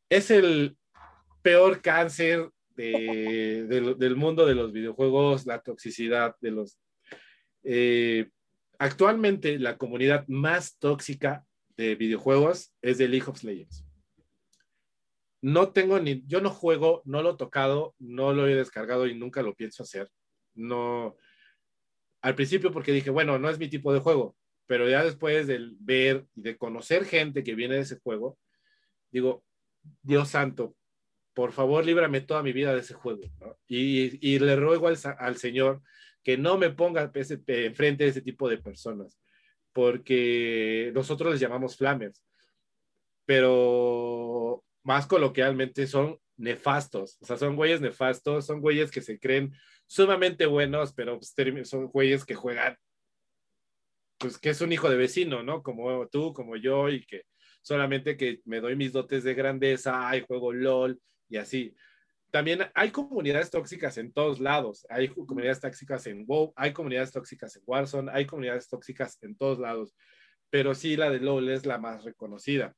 [0.10, 0.77] Es el
[1.41, 6.79] peor cáncer de, de, del mundo de los videojuegos, la toxicidad de los...
[7.63, 8.30] Eh,
[8.78, 11.45] actualmente la comunidad más tóxica
[11.78, 13.86] de videojuegos es de League of Legends.
[15.41, 19.15] No tengo ni, yo no juego, no lo he tocado, no lo he descargado y
[19.15, 20.10] nunca lo pienso hacer.
[20.54, 21.17] No,
[22.21, 25.71] al principio porque dije, bueno, no es mi tipo de juego, pero ya después de
[25.80, 28.38] ver y de conocer gente que viene de ese juego,
[29.12, 29.43] digo,
[30.02, 30.76] Dios santo,
[31.34, 33.22] por favor, líbrame toda mi vida de ese juego.
[33.68, 35.82] Y, le ruego al, Señor
[36.24, 39.19] que no me ponga enfrente de ese tipo de personas,
[39.74, 42.24] porque nosotros les llamamos flamers,
[43.26, 49.53] pero más coloquialmente son nefastos, o sea, son güeyes nefastos, son güeyes que se creen
[49.86, 52.78] sumamente buenos, pero pues, son güeyes que juegan
[54.24, 55.61] pues que es un hijo de vecino, ¿no?
[55.61, 57.24] Como tú, como yo, y que
[57.61, 60.97] solamente que me doy mis dotes de grandeza, hay juego LOL
[61.28, 61.76] y así.
[62.34, 64.88] También hay comunidades tóxicas en todos lados.
[64.89, 69.59] Hay comunidades tóxicas en WoW, hay comunidades tóxicas en Warzone, hay comunidades tóxicas en todos
[69.59, 69.93] lados.
[70.49, 72.75] Pero sí, la de LOL es la más reconocida.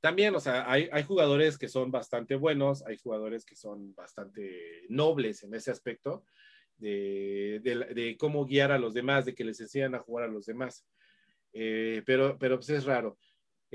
[0.00, 5.42] también, o sea, hay, jugadores que son bastante buenos, hay jugadores que son bastante nobles
[5.42, 6.24] en ese aspecto
[6.76, 10.86] de cómo guiar a los demás, de que les enseñan a jugar a los demás.
[11.52, 13.18] Eh, pero, pero pues es raro.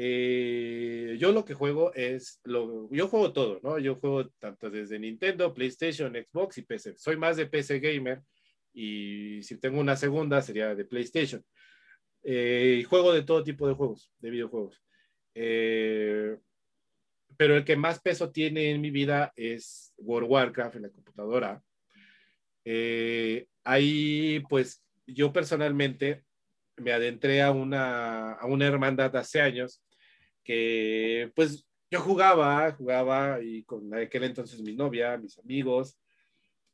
[0.04, 3.78] Eh, yo lo que juego es, lo, yo juego todo, ¿no?
[3.78, 6.98] Yo juego tanto desde Nintendo, PlayStation, Xbox y PC.
[6.98, 8.24] Soy más de PC gamer
[8.74, 11.46] y si tengo una segunda sería de PlayStation.
[12.24, 14.82] Eh, juego de todo tipo de juegos, de videojuegos.
[15.36, 16.36] Eh,
[17.38, 20.90] pero el que más peso tiene en mi vida es World of Warcraft en la
[20.90, 21.64] computadora.
[22.66, 26.24] Eh, ahí, pues, yo personalmente
[26.78, 29.84] me adentré a una, a una hermandad hace años
[30.44, 35.98] que, pues, yo jugaba, jugaba y con aquel entonces mi novia, mis amigos,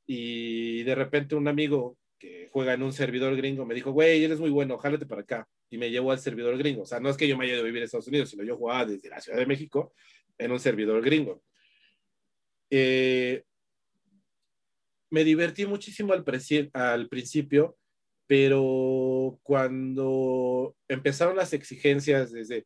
[0.05, 4.39] y de repente un amigo que juega en un servidor gringo me dijo, güey, eres
[4.39, 5.47] muy bueno, jálate para acá.
[5.69, 6.83] Y me llevó al servidor gringo.
[6.83, 8.43] O sea, no es que yo me haya ido a vivir en Estados Unidos, sino
[8.43, 9.93] yo jugaba desde la Ciudad de México
[10.37, 11.43] en un servidor gringo.
[12.69, 13.43] Eh,
[15.09, 16.23] me divertí muchísimo al,
[16.73, 17.77] al principio,
[18.27, 22.65] pero cuando empezaron las exigencias desde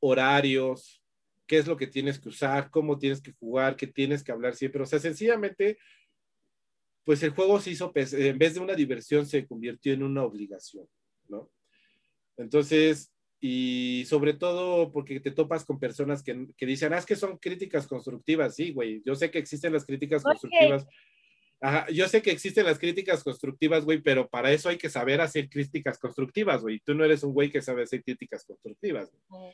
[0.00, 1.02] horarios,
[1.46, 4.54] qué es lo que tienes que usar, cómo tienes que jugar, qué tienes que hablar
[4.54, 5.78] siempre, o sea, sencillamente,
[7.04, 10.86] pues el juego se hizo, en vez de una diversión, se convirtió en una obligación,
[11.28, 11.50] ¿no?
[12.36, 17.16] Entonces, y sobre todo porque te topas con personas que, que dicen, ah, es que
[17.16, 20.32] son críticas constructivas, sí, güey, yo sé que existen las críticas Ok.
[20.32, 20.86] constructivas.
[21.60, 25.20] Ajá, yo sé que existen las críticas constructivas, güey, pero para eso hay que saber
[25.20, 26.78] hacer críticas constructivas, güey.
[26.80, 29.10] Tú no eres un güey que sabe hacer críticas constructivas.
[29.28, 29.52] güey.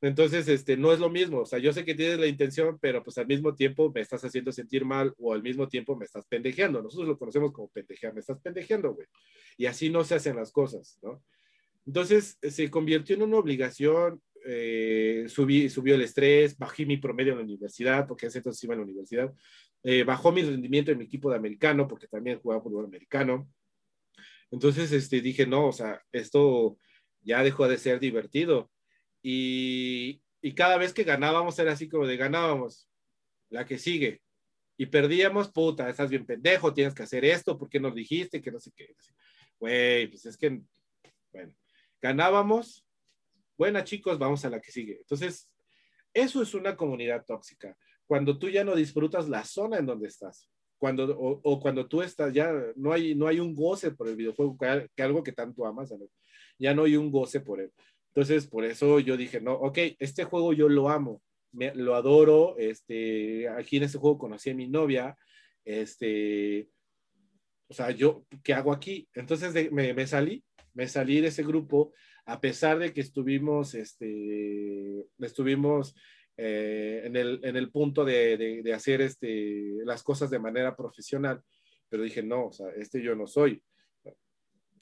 [0.00, 1.40] Entonces, este, no es lo mismo.
[1.40, 4.24] O sea, yo sé que tienes la intención, pero pues al mismo tiempo me estás
[4.24, 6.82] haciendo sentir mal o al mismo tiempo me estás pendejeando.
[6.82, 8.14] Nosotros lo conocemos como pendejear.
[8.14, 9.08] Me estás pendejeando, güey.
[9.56, 11.22] Y así no se hacen las cosas, ¿no?
[11.84, 14.22] Entonces, se convirtió en una obligación.
[14.44, 18.74] eh, subí, subió el estrés, bajé mi promedio en la universidad, porque hace entonces iba
[18.74, 19.34] a la universidad.
[19.82, 23.50] Eh, bajó mi rendimiento en mi equipo de americano, porque también jugaba fútbol americano.
[24.50, 26.78] Entonces, este, dije, no, o sea, esto
[27.22, 28.70] ya dejó de ser divertido.
[29.30, 32.88] Y, y cada vez que ganábamos era así como de ganábamos,
[33.50, 34.22] la que sigue.
[34.78, 38.40] Y perdíamos, puta, estás bien pendejo, tienes que hacer esto, ¿por qué nos dijiste?
[38.40, 38.94] Que no sé qué.
[39.60, 40.62] Güey, pues es que,
[41.30, 41.52] bueno,
[42.00, 42.86] ganábamos,
[43.58, 44.96] buena chicos, vamos a la que sigue.
[44.96, 45.50] Entonces,
[46.14, 47.76] eso es una comunidad tóxica.
[48.06, 50.48] Cuando tú ya no disfrutas la zona en donde estás,
[50.78, 54.16] cuando, o, o cuando tú estás, ya no hay, no hay un goce por el
[54.16, 56.08] videojuego, que, que algo que tanto amas, ¿sabes?
[56.58, 57.70] ya no hay un goce por él.
[58.14, 62.56] Entonces, por eso yo dije, no, ok, este juego yo lo amo, me, lo adoro,
[62.58, 65.16] este, aquí en este juego conocí a mi novia,
[65.64, 66.68] este,
[67.68, 69.08] o sea, yo, ¿qué hago aquí?
[69.14, 70.42] Entonces de- me, me salí,
[70.74, 71.92] me salí de ese grupo,
[72.24, 75.94] a pesar de que estuvimos, este, estuvimos
[76.36, 80.76] eh, en, el, en el punto de, de, de hacer este, las cosas de manera
[80.76, 81.42] profesional,
[81.88, 83.62] pero dije, no, o sea, este yo no soy.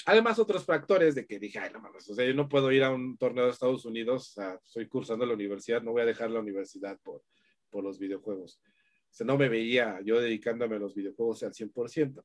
[0.07, 2.83] Además, otros factores de que dije, ay, no mames, o sea, yo no puedo ir
[2.85, 6.07] a un torneo de Estados Unidos, o sea, estoy cursando la universidad, no voy a
[6.07, 7.23] dejar la universidad por,
[7.71, 8.61] por los videojuegos.
[8.65, 12.23] O sea, no me veía yo dedicándome a los videojuegos al 100%.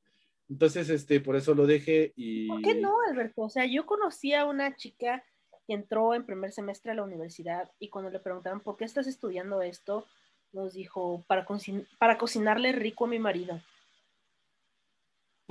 [0.48, 2.46] Entonces, este, por eso lo dejé y...
[2.48, 3.42] ¿Por qué no, Alberto?
[3.42, 5.24] O sea, yo conocí a una chica
[5.66, 9.06] que entró en primer semestre a la universidad y cuando le preguntaron por qué estás
[9.06, 10.06] estudiando esto,
[10.52, 13.56] nos dijo, para, cocin- para cocinarle rico a mi marido.
[13.56, 13.60] Y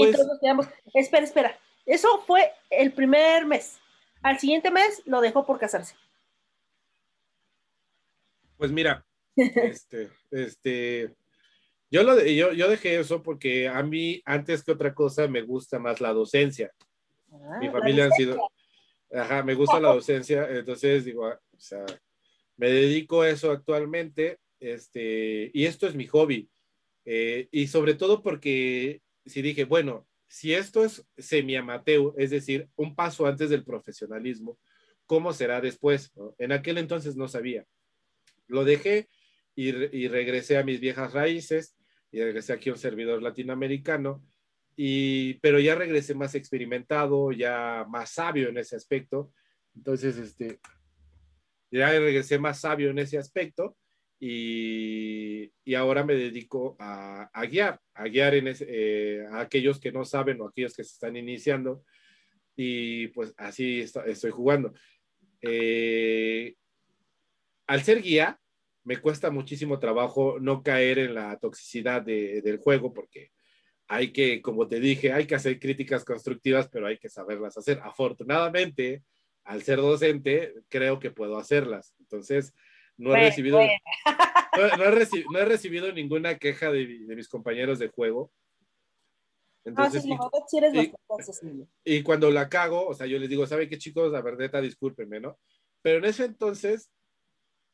[0.06, 3.80] Pues- entonces nos quedamos, espera, espera, eso fue el primer mes.
[4.22, 5.96] Al siguiente mes lo dejó por casarse.
[8.58, 9.06] Pues mira,
[9.36, 11.16] este, este,
[11.90, 15.80] yo, lo, yo, yo dejé eso porque a mí, antes que otra cosa, me gusta
[15.80, 16.72] más la docencia.
[17.32, 18.38] Ah, Mi familia han sido,
[19.12, 21.86] ajá, me gusta la docencia, entonces digo, ah, o sea,
[22.58, 26.50] me dedico a eso actualmente, este, y esto es mi hobby,
[27.06, 32.96] eh, y sobre todo porque si dije, bueno, si esto es semi-amateur, es decir, un
[32.96, 34.58] paso antes del profesionalismo,
[35.06, 36.14] ¿cómo será después?
[36.38, 37.66] En aquel entonces no sabía.
[38.48, 39.10] Lo dejé
[39.56, 41.76] y regresé a mis viejas raíces
[42.14, 44.26] y regresé aquí a un servidor latinoamericano
[44.78, 49.34] y, pero ya regresé más experimentado, ya más sabio en ese aspecto.
[49.76, 50.62] Entonces, este,
[51.72, 53.76] ya regresé más sabio en ese aspecto
[54.24, 59.92] y, y ahora me dedico a, a guiar, a guiar en eh, a aquellos que
[59.92, 61.84] no saben o aquellos que se están iniciando
[62.56, 64.74] y pues así esto- estoy jugando.
[65.42, 66.54] Eh,
[67.66, 68.40] al ser guía,
[68.84, 73.32] me cuesta muchísimo trabajo no caer en la toxicidad de- del juego porque
[73.88, 77.80] hay que, como te dije, hay que hacer críticas constructivas, pero hay que saberlas hacer.
[77.84, 79.04] Afortunadamente,
[79.46, 81.96] al ser docente, creo que puedo hacerlas.
[82.00, 82.54] Entonces,
[83.02, 87.28] No he recibido, no, no he reci- no he recibido ninguna queja de, de mis
[87.28, 88.32] compañeros de juego.
[89.64, 91.68] No, Entonces, sí, y- verdad sí y- bastante accesible.
[91.84, 94.12] y cuando la cago, o sea, yo les digo, ¿sabe qué chicos?
[94.12, 95.40] La verdad, discúlpenme, ¿no?
[95.82, 96.92] Pero en ese entonces,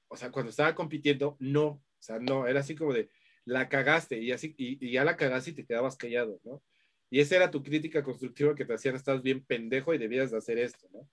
[0.09, 3.09] o sea, cuando estaba compitiendo, no, o sea, no, era así como de,
[3.43, 6.61] la cagaste y así, y, y ya la cagaste y te quedabas callado, ¿no?
[7.09, 10.37] Y esa era tu crítica constructiva que te hacían, estás bien pendejo y debías de
[10.37, 11.09] hacer esto, ¿no?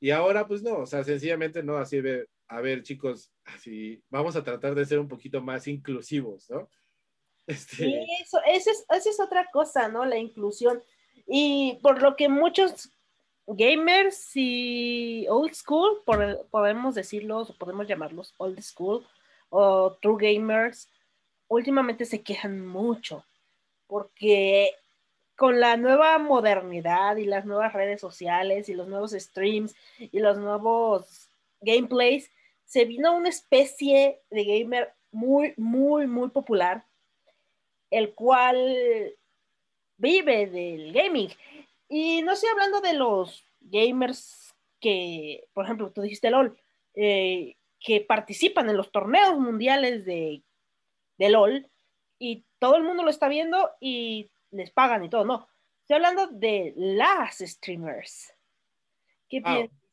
[0.00, 4.36] Y ahora, pues no, o sea, sencillamente no, así de, a ver, chicos, así, vamos
[4.36, 6.68] a tratar de ser un poquito más inclusivos, ¿no?
[7.46, 10.06] Este, eso, esa es, esa es otra cosa, ¿no?
[10.06, 10.82] La inclusión.
[11.26, 12.90] Y por lo que muchos
[13.46, 16.02] gamers y old school,
[16.50, 19.06] podemos decirlos, o podemos llamarlos old school
[19.50, 20.88] o true gamers,
[21.48, 23.26] últimamente se quejan mucho
[23.86, 24.72] porque
[25.36, 30.38] con la nueva modernidad y las nuevas redes sociales y los nuevos streams y los
[30.38, 31.28] nuevos
[31.64, 32.30] gameplays,
[32.64, 36.84] se vino una especie de gamer muy, muy, muy popular
[37.94, 39.14] el cual
[39.96, 41.30] vive del gaming.
[41.88, 46.58] Y no estoy hablando de los gamers que, por ejemplo, tú dijiste LOL,
[46.94, 50.42] eh, que participan en los torneos mundiales de,
[51.18, 51.70] de LOL
[52.18, 55.48] y todo el mundo lo está viendo y les pagan y todo, no.
[55.82, 58.34] Estoy hablando de las streamers.
[59.28, 59.83] ¿Qué piensas?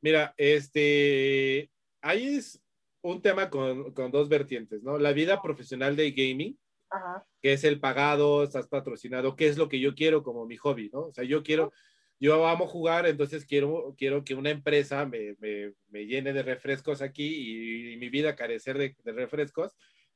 [0.00, 1.70] Mira, este,
[2.00, 2.62] ahí es
[3.02, 4.98] un tema con, con dos vertientes, ¿no?
[4.98, 6.58] La vida profesional de gaming,
[6.90, 7.26] Ajá.
[7.40, 10.90] que es el pagado, estás patrocinado, qué es lo que yo quiero como mi hobby,
[10.92, 11.06] ¿no?
[11.06, 11.72] O sea, yo quiero,
[12.18, 17.00] yo amo jugar, entonces quiero, quiero que una empresa me, me, me llene de refrescos
[17.02, 19.72] aquí y, y mi vida carecer de, de refrescos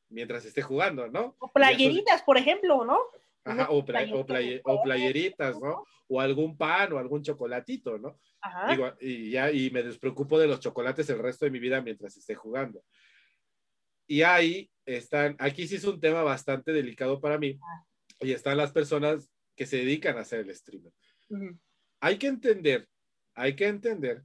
[0.09, 1.37] mientras esté jugando, ¿no?
[1.39, 2.99] O playeritas, por ejemplo, ¿no?
[3.45, 5.85] Ajá, o, play- o, play- o playeritas, ¿no?
[6.09, 8.19] O algún pan o algún chocolatito, ¿no?
[8.43, 8.71] Ajá.
[8.71, 12.17] Digo, y ya, y me despreocupo de los chocolates el resto de mi vida mientras
[12.17, 12.83] esté jugando.
[14.07, 17.59] Y ahí están, aquí sí es un tema bastante delicado para mí,
[18.21, 20.93] y están las personas que se dedican a hacer el streamer.
[21.29, 21.59] Ujú.
[22.01, 22.89] Hay que entender,
[23.35, 24.23] hay que entender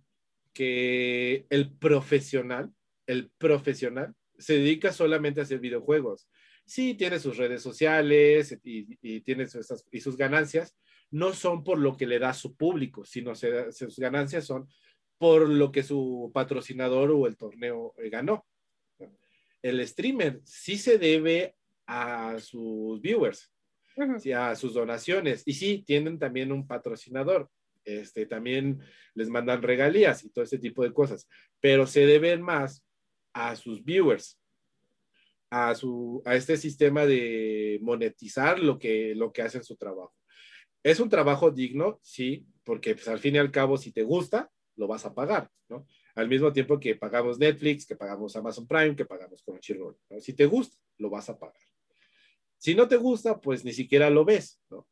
[0.53, 2.71] que el profesional,
[3.07, 6.27] el profesional, se dedica solamente a hacer videojuegos.
[6.65, 10.75] Sí, tiene sus redes sociales y, y tiene sus, y sus ganancias,
[11.11, 14.67] no son por lo que le da su público, sino se- sus ganancias son
[15.17, 18.45] por lo que su patrocinador o el torneo eh, ganó.
[19.61, 21.55] El streamer sí se debe
[21.87, 23.51] a sus viewers,
[23.95, 24.19] Ujú.
[24.19, 27.49] sí, a sus donaciones, y sí, tienen también un patrocinador,
[27.83, 28.79] este, también
[29.13, 31.27] les mandan regalías y todo ese tipo de cosas,
[31.59, 32.83] pero se deben más
[33.33, 34.39] a sus viewers,
[35.49, 40.13] a, su, a este sistema de monetizar lo que, lo que hacen su trabajo.
[40.83, 44.51] Es un trabajo digno, sí, porque pues, al fin y al cabo, si te gusta,
[44.75, 45.87] lo vas a pagar, ¿no?
[46.15, 50.19] Al mismo tiempo que pagamos Netflix, que pagamos Amazon Prime, que pagamos Crunchyroll, ¿no?
[50.19, 51.61] Si te gusta, lo vas a pagar.
[52.57, 54.87] Si no te gusta, pues ni siquiera lo ves, ¿no?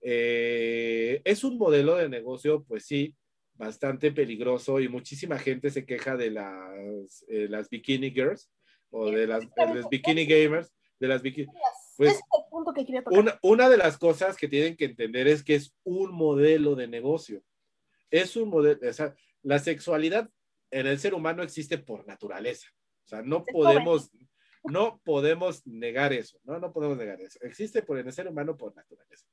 [0.00, 3.14] Eh, es un modelo de negocio, pues sí,
[3.54, 8.50] bastante peligroso y muchísima gente se queja de las, eh, las bikini girls
[8.90, 11.46] o de las, de las bikini gamers, de las bikini.
[11.96, 13.18] Pues, Ese es el punto que quería tocar.
[13.18, 16.88] Una, una de las cosas que tienen que entender es que es un modelo de
[16.88, 17.42] negocio.
[18.10, 20.30] Es un modelo, o sea, la sexualidad
[20.70, 22.68] en el ser humano existe por naturaleza.
[23.04, 24.10] O sea, no Es podemos,
[24.64, 26.58] no podemos negar eso, ¿no?
[26.58, 27.38] No podemos negar eso.
[27.42, 29.26] Existe por en el ser humano por naturaleza.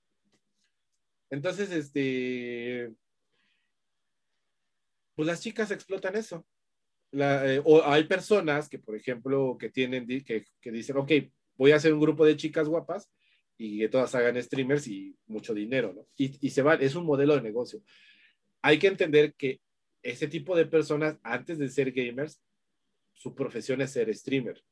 [1.30, 2.94] Entonces, este,
[5.16, 6.46] pues las chicas explotan eso.
[7.14, 11.12] La, eh, o hay personas que, por ejemplo, que tienen, que, que dicen, ok,
[11.56, 13.12] voy a hacer un grupo de chicas guapas
[13.56, 16.08] y que todas hagan streamers y mucho dinero, ¿no?
[16.18, 17.84] Y, y se van, es un modelo de negocio.
[18.64, 19.62] Hay que entender que
[20.02, 22.42] ese tipo de personas, antes de ser gamers,
[23.14, 24.64] su profesión es ser streamer.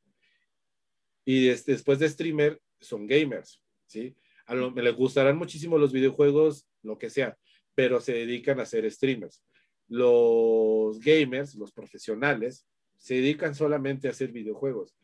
[1.24, 4.16] Y des- después de streamer, son gamers, ¿sí?
[4.46, 7.38] A lo, me les gustarán muchísimo los videojuegos, lo que sea,
[7.76, 9.44] pero se dedican a ser streamers.
[9.92, 12.66] Los gamers, los profesionales,
[12.96, 14.94] se dedican solamente a hacer videojuegos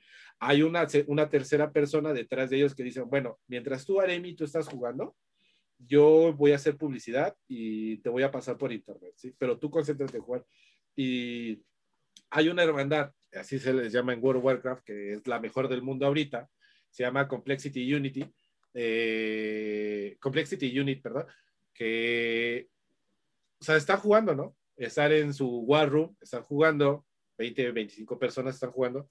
[0.41, 4.45] hay una, una tercera persona detrás de ellos que dicen, bueno, mientras tú, Aremi, tú
[4.45, 5.17] estás jugando,
[5.79, 9.35] yo voy a hacer publicidad y te voy a pasar por internet, ¿sí?
[9.39, 10.45] Pero tú concéntrate en jugar.
[10.95, 11.63] Y
[12.31, 15.69] hay una hermandad, así se les llama en World of Warcraft, que es la mejor
[15.69, 16.49] del mundo ahorita,
[16.91, 18.25] se llama Complexity Unity,
[18.75, 21.27] eh, Complexity Unit, perdón,
[21.75, 22.69] que,
[23.61, 24.57] o sea, están jugando, ¿no?
[24.79, 27.05] Están en su War Room, están jugando,
[27.37, 29.11] 20, 25 personas están jugando,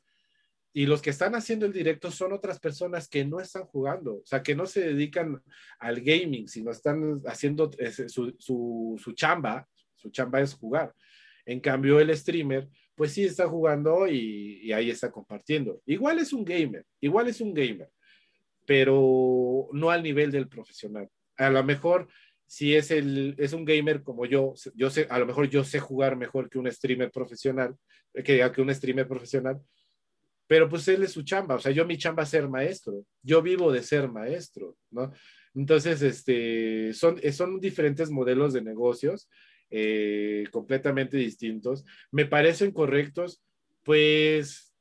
[0.74, 4.26] y los que están haciendo el directo son otras personas que no están jugando, o
[4.26, 5.42] sea, que no se dedican
[5.80, 10.94] al gaming, sino están haciendo ese- su, su, su chamba, su chamba es jugar.
[11.46, 15.82] En cambio, el streamer, pues sí está jugando y, y ahí está compartiendo.
[15.86, 17.90] Igual es un gamer, igual es un gamer,
[18.66, 21.10] pero no al nivel del profesional.
[21.38, 22.08] A lo mejor
[22.48, 25.80] si es, el, es un gamer como yo, yo sé, a lo mejor yo sé
[25.80, 27.76] jugar mejor que un streamer profesional,
[28.14, 29.60] que, que un streamer profesional,
[30.48, 33.42] pero pues él es su chamba, o sea, yo mi chamba es ser maestro, yo
[33.42, 35.12] vivo de ser maestro, ¿no?
[35.54, 39.28] Entonces, este, son, son diferentes modelos de negocios
[39.70, 41.84] eh, completamente distintos.
[42.12, 43.44] Me parecen correctos,
[43.84, 44.74] pues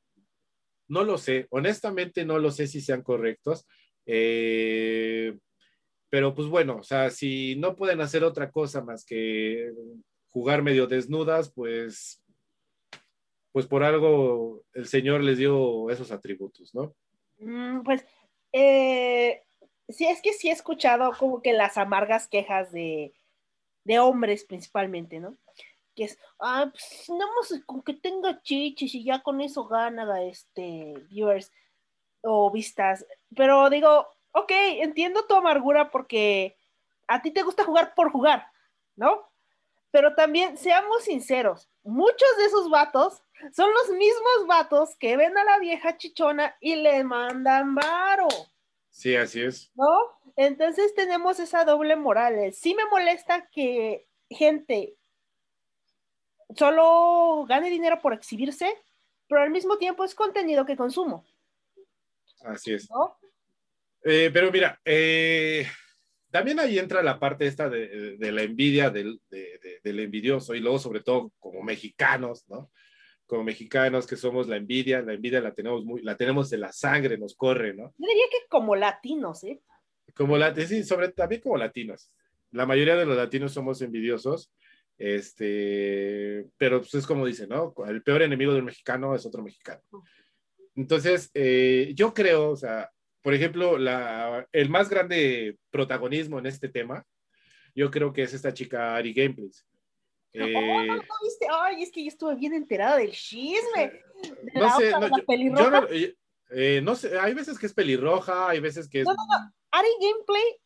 [0.87, 3.67] no lo sé, honestamente no lo sé si sean correctos.
[4.05, 5.37] Eh,
[6.09, 9.73] pero pues bueno, o sea, si no pueden hacer otra cosa más que
[10.31, 12.23] jugar medio desnudas, pues,
[13.53, 16.95] pues por algo el Señor les dio esos atributos, ¿no?
[17.39, 18.05] Mm, pues,
[18.53, 19.43] eh,
[19.89, 23.13] sí, es que sí he escuchado como que las amargas quejas de,
[23.85, 25.37] de hombres principalmente, ¿no?
[25.95, 30.23] Que es, ah, pues nada más con que tenga chichis y ya con eso gana
[30.25, 31.51] este viewers
[32.23, 33.07] o vistas.
[33.35, 36.57] Pero digo, ok, entiendo tu amargura porque
[37.09, 38.47] a ti te gusta jugar por jugar,
[38.95, 39.30] ¿no?
[39.91, 43.22] Pero también, seamos sinceros, muchos de esos vatos
[43.55, 48.28] son los mismos vatos que ven a la vieja chichona y le mandan varo.
[48.91, 49.70] Sí, así es.
[49.74, 50.20] ¿No?
[50.37, 52.53] Entonces tenemos esa doble moral.
[52.53, 54.97] Sí me molesta que gente
[56.55, 58.70] solo gane dinero por exhibirse,
[59.28, 61.24] pero al mismo tiempo es contenido que consumo.
[62.45, 62.91] Así es.
[62.91, 63.16] ¿no?
[64.09, 65.67] Eh, pero mira, eh,
[66.31, 70.55] también ahí entra la parte esta de, de la envidia del, de, de, del, envidioso
[70.55, 72.71] y luego sobre todo como mexicanos, ¿no?
[73.27, 76.71] Como mexicanos que somos la envidia, la envidia la tenemos muy, la tenemos de la
[76.71, 77.93] sangre, nos corre, ¿no?
[77.99, 79.61] Yo diría que como latinos, ¿eh?
[80.15, 82.13] Como latinos, sí, sobre también como latinos.
[82.53, 84.53] La mayoría de los latinos somos envidiosos,
[84.99, 87.75] este, pero pues es como dice, ¿no?
[87.89, 89.83] El peor enemigo del mexicano es otro mexicano.
[90.77, 92.89] Entonces, eh, yo creo, o sea,
[93.27, 97.05] por ejemplo, la, el más grande protagonismo en este tema,
[97.74, 99.66] yo creo que es esta chica Ari Gameplays.
[100.33, 101.49] Eh, oh, no, no, viste?
[101.51, 104.01] Ay, es que yo estuve bien enterada del chisme.
[104.45, 105.64] De no la sé, otra, no, la yo- pelirroja.
[105.64, 106.16] yo no, eh,
[106.51, 109.53] eh, no sé, hay veces que es pelirroja, hay veces que es, No, no, no.
[109.72, 110.61] Ari Gameplay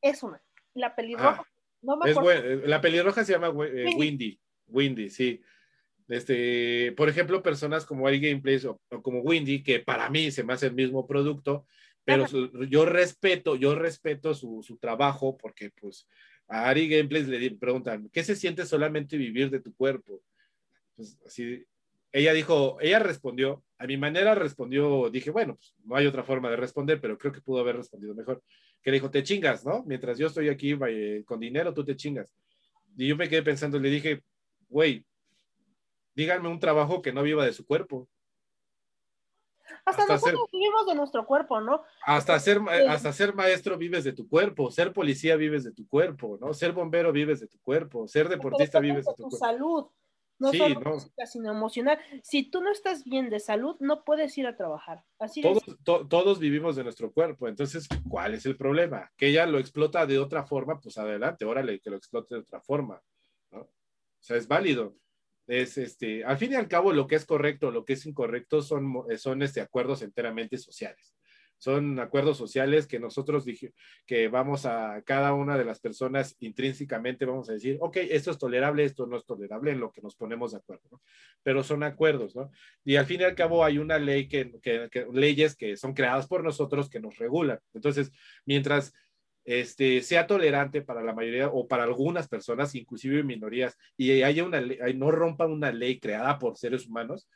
[0.00, 0.42] es una.
[0.74, 1.40] La pelirroja.
[1.40, 1.46] Ah,
[1.82, 2.66] no me acuerdo.
[2.66, 3.96] la pelirroja se llama eh, Windy.
[3.96, 5.40] Windy, Windy, sí.
[6.08, 10.42] Este, por ejemplo, personas como Ari Gameplays o, o como Windy, que para mí se
[10.42, 11.64] me hace el mismo producto,
[12.04, 16.06] pero su- yo respeto, yo respeto su, su trabajo porque pues
[16.48, 20.22] a Ari Gameplays le preguntan, ¿qué se siente solamente vivir de tu cuerpo?
[20.96, 21.64] Pues así,
[22.12, 26.50] ella dijo, ella respondió, a mi manera respondió, dije, bueno, pues no hay otra forma
[26.50, 28.42] de responder, pero creo que pudo haber respondido mejor.
[28.82, 29.82] Que le dijo, te chingas, ¿no?
[29.86, 30.76] Mientras yo estoy aquí
[31.24, 32.34] con dinero, tú te chingas.
[32.96, 34.22] Y yo me quedé pensando, le dije,
[34.68, 35.06] güey,
[36.14, 38.08] díganme un trabajo que no viva de su cuerpo.
[39.84, 41.82] Hasta, hasta nosotros vivimos de nuestro cuerpo, ¿no?
[42.04, 42.86] Hasta ser, Sí.
[42.88, 46.52] hasta ser maestro vives de tu cuerpo, ser policía vives de tu cuerpo, ¿no?
[46.54, 49.36] Ser bombero vives de tu cuerpo, ser deportista vives de tu tu cuerpo.
[49.36, 49.86] salud.
[50.38, 50.94] No Sí, solo no.
[50.94, 51.98] física, sino emocional.
[52.24, 55.04] Si tú no estás bien de salud, no puedes ir a trabajar.
[55.20, 59.12] Así Todos, to- todos vivimos de nuestro cuerpo, entonces, ¿cuál es el problema?
[59.16, 62.60] Que ella lo explota de otra forma, pues adelante, órale, que lo explote de otra
[62.60, 63.00] forma,
[63.52, 63.60] ¿no?
[63.60, 63.70] O
[64.18, 64.96] sea, es válido.
[65.46, 68.62] Es este, al fin y al cabo, lo que es correcto, lo que es incorrecto
[68.62, 71.14] son, mo- son este, acuerdos enteramente sociales.
[71.58, 73.72] Son acuerdos sociales que nosotros dije,
[74.04, 78.38] que vamos a cada una de las personas intrínsecamente vamos a decir, ok, esto es
[78.38, 81.00] tolerable, esto no es tolerable en lo que nos ponemos de acuerdo.
[81.44, 82.50] Pero son acuerdos, ¿no?
[82.84, 85.94] Y al fin y al cabo hay una ley que, que, que- leyes que son
[85.94, 87.60] creadas por nosotros que nos regulan.
[87.74, 88.10] Entonces,
[88.44, 88.92] mientras
[89.44, 94.60] este, sea tolerante para la mayoría o para algunas personas, inclusive minorías, y haya una
[94.60, 97.28] ley, no rompa una ley creada por seres humanos,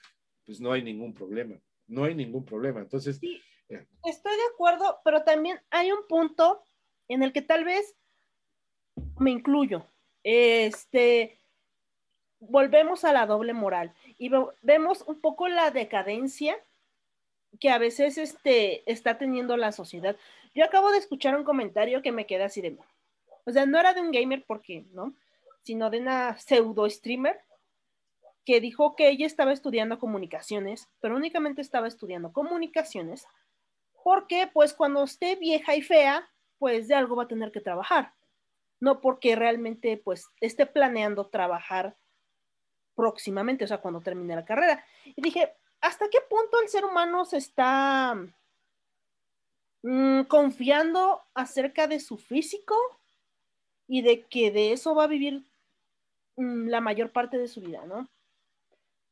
[0.45, 1.57] pues no hay ningún problema.
[1.89, 2.81] No hay ningún problema.
[2.81, 6.63] Entonces, Sí, eh, estoy de acuerdo, pero también hay un punto
[7.09, 7.97] en el que tal vez
[9.19, 9.87] me incluyo.
[10.25, 11.39] Este,
[12.41, 16.57] volvemos a la doble moral y ve- vemos un poco la decadencia
[17.61, 20.17] que a veces este, está teniendo la sociedad.
[20.57, 22.79] Yo acabo de escuchar un comentario que me queda así de...
[23.45, 25.15] O sea, no era de un gamer porque, ¿no?
[25.65, 27.39] Sino de una pseudo streamer
[28.47, 33.27] que dijo que ella estaba estudiando comunicaciones, pero únicamente estaba estudiando comunicaciones
[34.03, 36.27] porque pues cuando esté vieja y fea,
[36.59, 38.15] pues de algo va a tener que trabajar.
[38.81, 41.99] No porque realmente pues esté planeando trabajar
[42.95, 44.83] próximamente, o sea, cuando termine la carrera.
[45.05, 45.53] Y dije,
[45.83, 48.17] ¿hasta qué punto el ser humano se está
[49.87, 52.75] mm, confiando acerca de su físico
[53.87, 55.45] y de que de eso va a vivir
[56.37, 58.09] mm, la mayor parte de su vida, ¿no?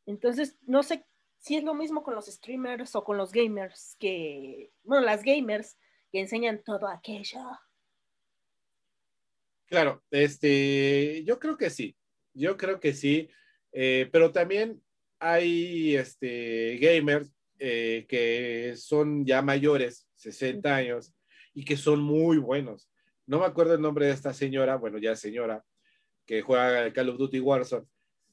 [0.04, 1.04] Entonces, no sé
[1.38, 5.76] si es lo mismo con los streamers o con los gamers que, bueno, las gamers
[6.10, 7.40] que enseñan todo aquello.
[9.66, 11.96] Claro, este, yo creo que sí,
[12.32, 13.30] yo creo que sí,
[13.72, 14.82] eh, pero también
[15.20, 21.14] hay este, gamers eh, que son ya mayores, 60 años,
[21.54, 22.90] y que son muy buenos.
[23.26, 25.64] No me acuerdo el nombre de esta señora, bueno, ya señora,
[26.26, 27.86] que juega Call of Duty Warzone,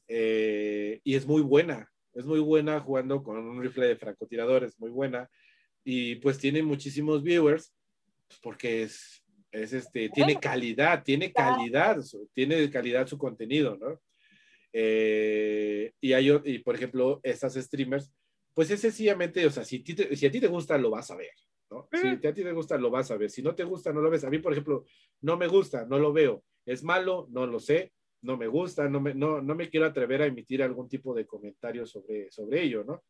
[0.07, 4.89] eh, y es muy buena, es muy buena jugando con un rifle de francotiradores, muy
[4.89, 5.29] buena,
[5.83, 7.73] y pues tiene muchísimos viewers,
[8.27, 11.97] pues, porque es, es este, tiene calidad, tiene calidad,
[12.33, 13.99] tiene calidad su contenido, ¿no?
[14.73, 18.11] Eh, y hay, y por ejemplo, estas streamers,
[18.53, 21.09] pues es sencillamente, o sea, si, ti te- si a ti te gusta, lo vas
[21.11, 21.31] a ver,
[21.69, 21.87] ¿no?
[22.19, 23.29] Si a ti te gusta, lo vas a ver.
[23.29, 24.23] Si no te gusta, no lo ves.
[24.23, 24.85] A mí, por ejemplo,
[25.21, 26.43] no me gusta, no lo veo.
[26.65, 30.21] Es malo, no lo sé, no me gusta, no me, no, no me quiero atrever
[30.21, 33.03] a emitir algún tipo de comentario sobre, sobre ello, ¿no?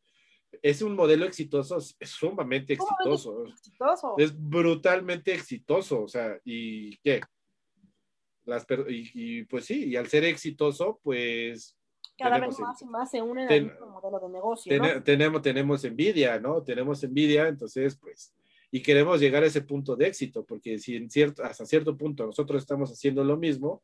[0.62, 4.14] Es un modelo exitoso, es sumamente exitoso Exitoso.
[4.18, 7.20] es brutalmente exitoso, o sea, ¿y qué?
[8.44, 11.78] Las y, y, pues sí, y al ser exitoso, pues
[12.18, 14.84] Cada tenemos vez más y más se unen ten- al mismo modelo de negocio, ¿no?
[14.84, 16.62] tene- tenemos, tenemos envidia, ¿no?
[16.62, 18.34] Tenemos envidia, entonces, pues,
[18.70, 22.24] y queremos llegar a ese punto de éxito, porque si en cierto, hasta cierto punto
[22.26, 23.82] nosotros estamos haciendo lo mismo,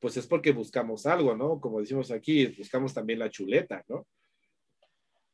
[0.00, 1.60] pues es porque buscamos algo, ¿no?
[1.60, 4.06] Como decimos aquí, buscamos también la chuleta, ¿no?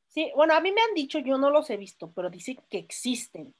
[0.09, 2.79] Sí, bueno, a mí me han dicho, yo no los he visto, pero dicen que
[2.79, 3.55] existen.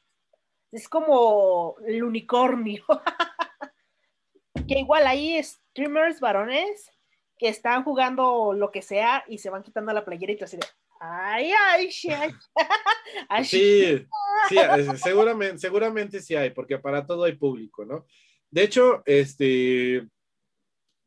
[0.71, 2.85] Es como el unicornio.
[4.69, 6.91] que igual hay streamers varones
[7.39, 10.57] que están jugando lo que sea y se van quitando la playera y tú así
[10.57, 10.67] de,
[11.01, 12.13] ay, ay, shit.
[13.29, 14.07] Ay, Sí,
[14.49, 14.57] sí,
[14.97, 18.07] seguramente, seguramente sí hay, porque para todo hay público, ¿no?
[18.51, 20.09] De hecho, este,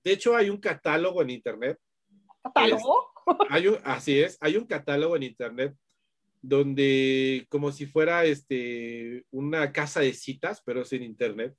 [0.04, 1.78] de hecho hay un catálogo en internet,
[2.44, 3.12] ¿Catálogo?
[3.50, 5.76] hay un, así es, hay un catálogo en internet
[6.42, 11.56] donde como si fuera este, una casa de citas, pero es en internet,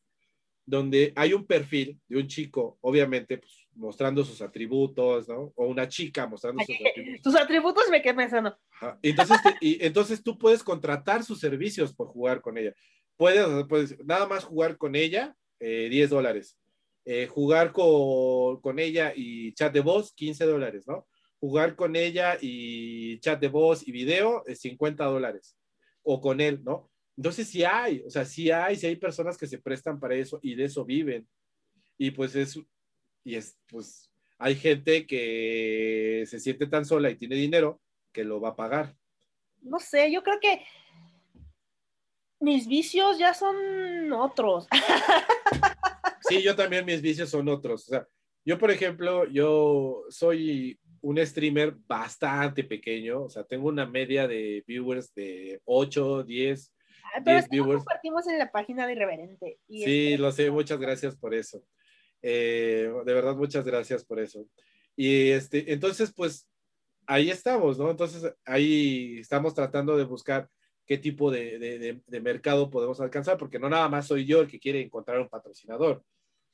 [0.64, 5.52] donde hay un perfil de un chico, obviamente, pues, mostrando sus atributos, ¿no?
[5.54, 7.22] O una chica mostrando sus atributos.
[7.22, 8.58] Tus atributos me quedé pensando.
[8.72, 8.98] Ajá.
[9.02, 12.74] Entonces, te- y, entonces tú puedes contratar sus servicios por jugar con ella.
[13.16, 16.58] Puedes, puedes nada más jugar con ella, eh, 10 dólares.
[17.04, 21.06] Eh, jugar con, con ella y chat de voz, 15 dólares, ¿no?
[21.40, 25.56] Jugar con ella y chat de voz y video, eh, 50 dólares.
[26.02, 26.90] O con él, ¿no?
[27.16, 30.38] Entonces sí hay, o sea, sí hay, sí hay personas que se prestan para eso
[30.42, 31.26] y de eso viven.
[31.96, 32.60] Y pues es,
[33.24, 37.80] y es, pues hay gente que se siente tan sola y tiene dinero
[38.12, 38.94] que lo va a pagar.
[39.60, 40.64] No sé, yo creo que
[42.40, 44.68] mis vicios ya son otros.
[46.28, 47.88] Sí, yo también mis vicios son otros.
[47.88, 48.06] O sea,
[48.44, 54.62] yo, por ejemplo, yo soy un streamer bastante pequeño, o sea, tengo una media de
[54.66, 56.74] viewers de 8, 10.
[57.14, 57.78] Ay, Pero 10 es que lo viewers.
[57.84, 59.58] compartimos en la página de Irreverente.
[59.68, 61.64] y Sí, este, lo sé, muchas gracias por eso.
[62.22, 64.46] Eh, de verdad, muchas gracias por eso.
[64.96, 66.48] Y este, entonces, pues
[67.06, 67.90] ahí estamos, ¿no?
[67.90, 70.48] Entonces, ahí estamos tratando de buscar
[70.86, 71.58] qué tipo de,
[72.06, 75.28] de- mercado podemos alcanzar, porque no nada más soy yo el que quiere encontrar un
[75.28, 76.02] patrocinador.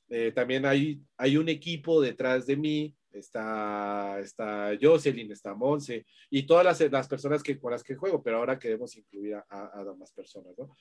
[0.09, 6.43] Eh, también hay, hay un equipo detrás de mí, está, está Jocelyn, está Monse, y
[6.45, 9.81] todas las, las personas que, con las que juego, pero ahora queremos incluir a, a,
[9.81, 10.77] a más personas, ¿no?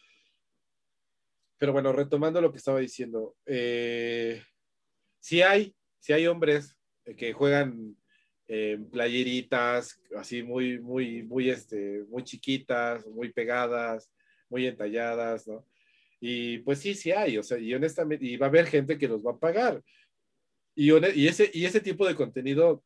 [1.58, 4.44] Pero bueno, retomando lo que estaba diciendo, eh,
[5.24, 6.78] sí hay, sí hay hombres
[7.18, 7.96] que juegan
[8.48, 14.12] en playeritas así muy, muy, muy, este, muy chiquitas, muy pegadas,
[14.50, 15.66] muy entalladas, ¿no?
[16.20, 19.08] Y pues sí, sí hay, o sea, y honestamente, y va a haber gente que
[19.08, 19.82] los va a pagar.
[20.76, 22.84] Y, y, ese, y ese tipo de contenido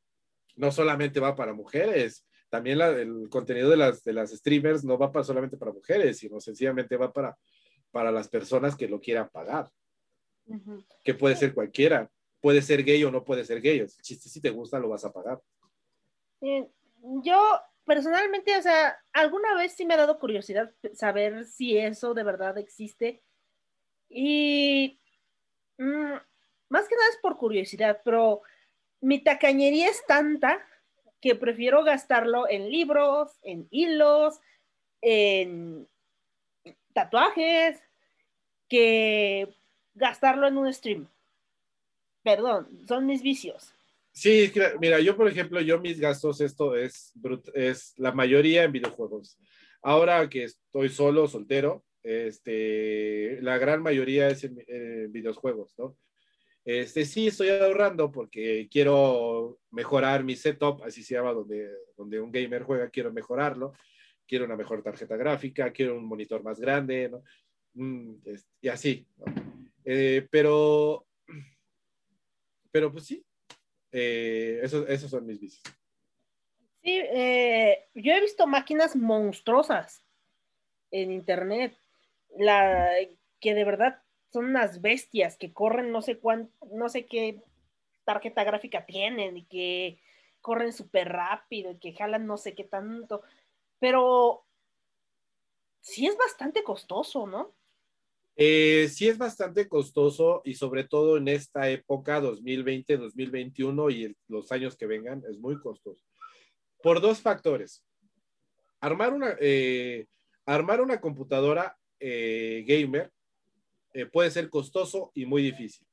[0.55, 4.97] no solamente va para mujeres, también la- el contenido de las, de las streamers no
[4.97, 7.35] va para, solamente para mujeres, sino sencillamente va para,
[7.91, 9.69] para las personas que lo quieran pagar,
[10.45, 10.83] ujú.
[11.03, 12.09] que puede ser cualquiera,
[12.47, 15.03] puede ser gay o no puede ser gay, el chiste si te gusta lo vas
[15.03, 15.41] a pagar.
[16.39, 22.23] Yo personalmente, o sea, alguna vez sí me ha dado curiosidad saber si eso de
[22.23, 23.21] verdad existe.
[24.07, 24.97] Y
[25.77, 26.13] mm,
[26.69, 28.43] más que nada es por curiosidad, pero
[29.01, 30.65] mi tacañería es tanta
[31.19, 34.39] que prefiero gastarlo en libros, en hilos,
[35.01, 35.85] en
[36.93, 37.77] tatuajes,
[38.69, 39.53] que
[39.95, 41.09] gastarlo en un stream.
[42.27, 43.73] Perdón, son mis vicios.
[44.11, 44.51] Sí,
[44.81, 47.13] mira, yo por ejemplo, yo mis gastos, esto es,
[47.53, 49.37] es la mayoría en videojuegos.
[49.81, 55.95] Ahora que estoy solo, soltero, este, la gran mayoría es en, en videojuegos, ¿no?
[56.65, 62.29] Este, sí, estoy ahorrando porque quiero mejorar mi setup, así se llama, donde, donde un
[62.29, 63.71] gamer juega, quiero mejorarlo,
[64.27, 67.23] quiero una mejor tarjeta gráfica, quiero un monitor más grande, ¿no?
[67.75, 69.25] Mm, es- y así, ¿no?
[69.85, 71.06] Eh, pero,
[72.77, 73.25] pero pues sí,
[73.91, 75.63] eh, esos, esos son mis vicios.
[76.83, 80.05] Sí, eh, yo he visto máquinas monstruosas
[80.91, 81.75] en internet,
[82.37, 82.91] la,
[83.39, 87.41] que de verdad son unas bestias que corren no sé cuán, no sé qué
[88.03, 89.99] tarjeta gráfica tienen y que
[90.39, 93.23] corren súper rápido y que jalan no sé qué tanto,
[93.79, 94.45] pero
[95.81, 97.55] sí es bastante costoso, ¿no?
[98.39, 104.17] Eh, sí es bastante costoso y sobre todo en esta época 2020, 2021 y el-
[104.27, 106.05] los años que vengan es muy costoso.
[106.83, 107.83] Por dos factores.
[108.79, 110.05] Armar una, eh,
[110.45, 113.11] armar una computadora eh, gamer
[114.11, 115.87] puede ser costoso y muy difícil.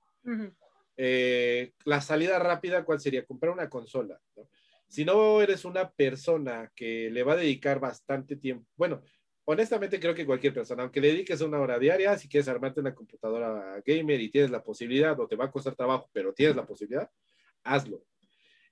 [1.86, 3.24] La salida rápida, ¿cuál sería?
[3.24, 4.20] Comprar una consola.
[4.36, 4.46] ¿no?
[4.86, 9.02] Si no eres una persona que le va a dedicar bastante tiempo, bueno,
[9.44, 12.94] honestamente creo que cualquier persona, aunque le dediques una hora diaria, si quieres armarte una
[12.94, 16.66] computadora gamer y tienes la posibilidad, o te va a costar trabajo, pero tienes la
[16.66, 17.10] posibilidad,
[17.64, 18.04] hazlo.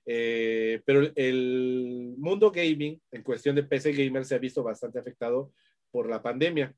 [0.05, 5.51] Eh, pero el- mundo gaming, en cuestión de PC gamer, se ha visto bastante afectado
[5.91, 6.73] por la pandemia.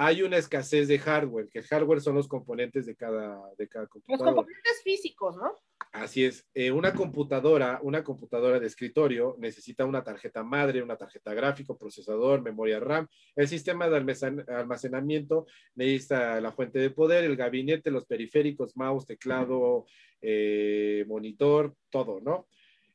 [0.00, 3.82] Hay una escasez de hardware, que el hardware son los componentes de cada, de cada
[3.86, 4.32] Los computadora.
[4.36, 5.52] componentes físicos, ¿no?
[5.90, 6.46] Así es.
[6.54, 12.42] Eh, una computadora, una computadora de escritorio necesita una tarjeta madre, una tarjeta gráfica, procesador,
[12.42, 13.08] memoria RAM.
[13.34, 19.04] El sistema de almacen- almacenamiento necesita la fuente de poder, el gabinete, los periféricos, mouse,
[19.04, 19.86] teclado,
[20.20, 22.46] eh, monitor, todo, ¿no?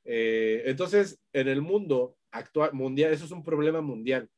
[0.06, 4.30] Eh, entonces, en el mundo actual, mundial, eso es un problema mundial.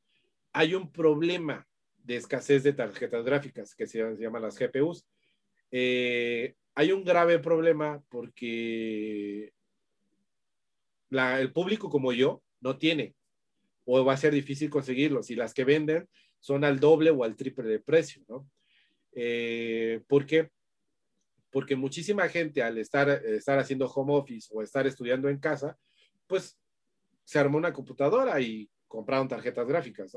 [0.51, 1.67] Hay un problema
[2.05, 5.05] de escasez de tarjetas gráficas que se, se llaman las GPUs.
[5.71, 9.51] Eh, hay un grave problema porque
[11.09, 13.15] el público como yo no tiene
[13.85, 16.07] o va a ser difícil conseguirlos y las que venden
[16.39, 18.49] son al doble o al triple de precio, ¿no?
[19.13, 20.49] Eh, ¿Por qué?
[21.49, 25.77] Porque muchísima gente al estar, estar haciendo home office o estar estudiando en casa,
[26.27, 26.59] pues
[27.23, 30.15] se armó una computadora y compraron tarjetas gráficas.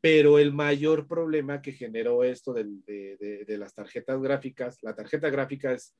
[0.00, 4.94] Pero el mayor problema que generó esto del- de, de- de las tarjetas gráficas, la
[4.94, 5.96] tarjeta gráfica es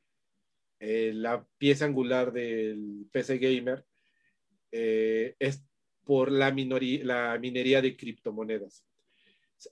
[0.80, 3.84] eh, la pieza angular del PC Gamer,
[4.70, 5.64] eh, es
[6.04, 8.84] por la, minori- la minería de criptomonedas.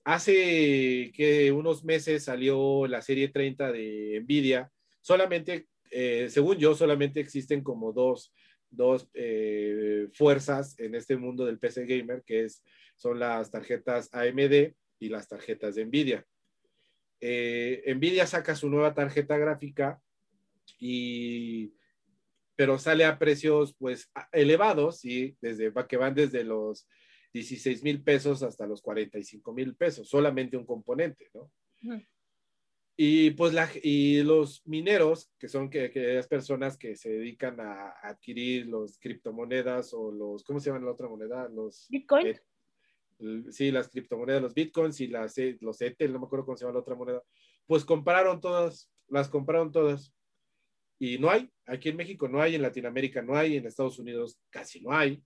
[0.04, 4.70] Hace que unos meses salió la serie 30 de Nvidia.
[5.00, 8.34] Solamente, eh, según yo, solamente existen como dos,
[8.70, 12.62] dos eh, fuerzas en este mundo del PC Gamer, que es,
[12.96, 16.26] son las tarjetas AMD y las tarjetas de Nvidia.
[17.20, 20.00] Eh, Nvidia saca su nueva tarjeta gráfica
[20.78, 21.72] y
[22.56, 25.36] pero sale a precios pues elevados, ¿sí?
[25.40, 26.88] Desde, que van desde los
[27.34, 31.52] 16 mil pesos hasta los 45 mil pesos, solamente un componente, ¿no?
[32.98, 37.90] Y pues la, y los mineros, que son que, aquellas personas que se dedican a
[38.02, 41.46] adquirir los criptomonedas o los, ¿cómo se llama la otra moneda?
[41.50, 42.40] Los, Bitcoin.
[43.18, 46.56] l- sí, las criptomonedas, los bitcoins y las, eh, los Ethel, no me acuerdo cómo
[46.56, 47.22] se llama la otra moneda,
[47.66, 50.14] pues compraron todas, las compraron todas.
[50.98, 54.38] Y no hay, aquí en México no hay, en Latinoamérica no hay, en Estados Unidos
[54.48, 55.22] casi no hay.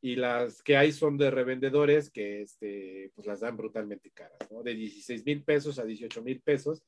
[0.00, 4.62] Y las que hay son de revendedores que este, pues las dan brutalmente caras, ¿no?
[4.62, 6.84] De 16 mil pesos a 18 mil pesos.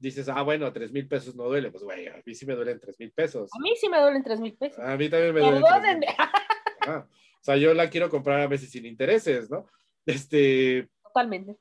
[0.00, 1.70] Dices, ah, bueno, 3 mil pesos no duele.
[1.70, 3.50] Pues, güey, a mí sí me duelen 3 mil pesos.
[3.54, 4.78] A mí sí me duelen tres mil pesos.
[4.80, 5.62] A mí también me duelen.
[5.62, 6.06] 3,000 Perdónenme.
[7.40, 9.66] O sea, yo la quiero comprar a veces sin intereses, ¿no?
[10.04, 11.56] Este, Totalmente.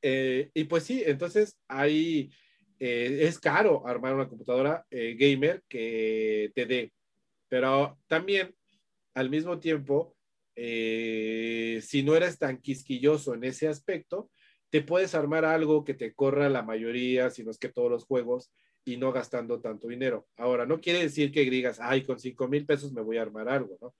[0.00, 2.30] eh, y pues sí, entonces ahí
[2.78, 6.92] eh, es caro armar una computadora eh, gamer que te dé,
[7.48, 8.54] pero también
[9.14, 10.16] al mismo tiempo,
[10.56, 14.30] eh, si no eres tan quisquilloso en ese aspecto,
[14.72, 18.06] te puedes armar algo que te corra la mayoría, si no es que todos los
[18.06, 18.50] juegos,
[18.86, 20.26] y no gastando tanto dinero.
[20.38, 23.50] Ahora, no quiere decir que digas, ay, con 5 mil pesos me voy a armar
[23.50, 23.94] algo, ¿no?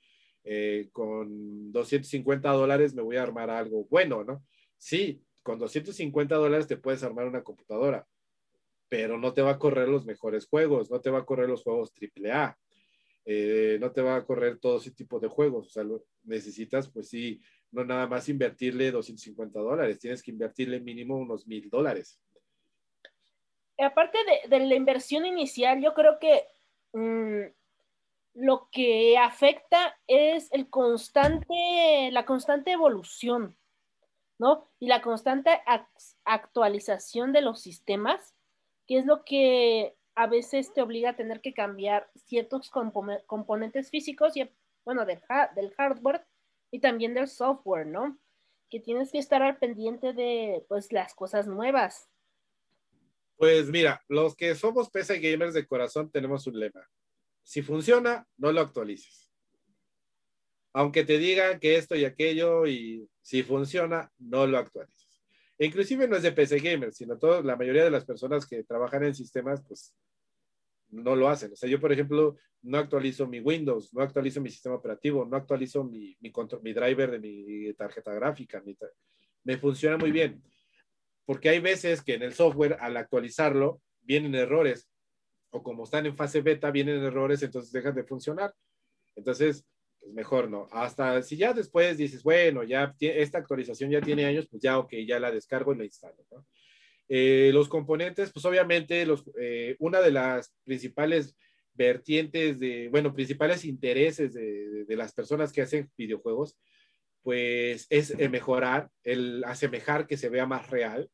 [0.45, 4.47] Eh, con 250 dólares me voy a armar algo bueno, ¿no?
[4.79, 8.07] Sí, con 250 dólares te puedes armar una computadora,
[8.89, 11.65] pero no te va a correr los mejores juegos, no te va a correr los
[11.65, 12.57] juegos AAA,
[13.27, 15.67] eh, no te va a correr todo ese tipo de juegos.
[15.67, 15.85] O sea,
[16.25, 17.43] necesitas, pues sí,
[17.73, 22.21] no nada más invertirle 250 dólares, tienes que invertirle mínimo unos mil dólares.
[23.79, 24.19] aparte
[24.49, 26.45] de, la inversión inicial, yo creo que
[26.93, 27.51] mm,
[28.35, 33.57] lo que afecta es el constante, la constante evolución,
[34.39, 34.71] ¿no?
[34.79, 38.35] Y la constante ac- actualización de los sistemas,
[38.87, 43.91] que es lo que a veces te obliga a tener que cambiar ciertos compo- componentes
[43.91, 44.49] físicos y,
[44.85, 45.21] bueno, del,
[45.57, 46.25] del hardware
[46.73, 48.19] y también del software, ¿no?
[48.71, 52.09] Que tienes que estar al pendiente de, pues, las cosas nuevas.
[53.37, 56.89] Pues mira, los que somos PC gamers de corazón tenemos un lema.
[57.43, 59.31] Si funciona, no lo actualices.
[60.73, 65.23] Aunque te digan que esto y aquello y si funciona, no lo actualices.
[65.59, 68.65] E inclusive no es de PC gamers, sino todo, la mayoría de las personas que
[68.65, 69.95] trabajan en sistemas, pues
[70.93, 71.53] no lo hacen.
[71.53, 75.37] O sea, yo, por ejemplo, no actualizo mi Windows, no actualizo mi sistema operativo, no
[75.37, 78.63] actualizo mi, mi, control, mi driver de mi tarjeta gráfica.
[78.63, 78.77] mi
[79.45, 80.43] me funciona muy bien.
[81.25, 84.89] Porque hay veces que en el software, al actualizarlo, vienen errores.
[85.51, 88.55] O como están en fase beta, vienen errores, entonces dejan de funcionar.
[89.17, 89.67] Entonces,
[90.01, 90.69] pues mejor no.
[90.73, 94.93] Hasta si ya después dices, bueno, ya esta actualización ya tiene años, pues ya, ok,
[95.07, 96.25] ya la descargo y la instalo.
[96.31, 96.47] ¿no?
[97.15, 101.37] Eh, los componentes, pues obviamente, los, eh, una de las principales
[101.75, 106.57] vertientes de, bueno, principales intereses de, de- las personas que hacen videojuegos,
[107.23, 111.11] pues es eh, mejorar, el asemejar que se vea más real.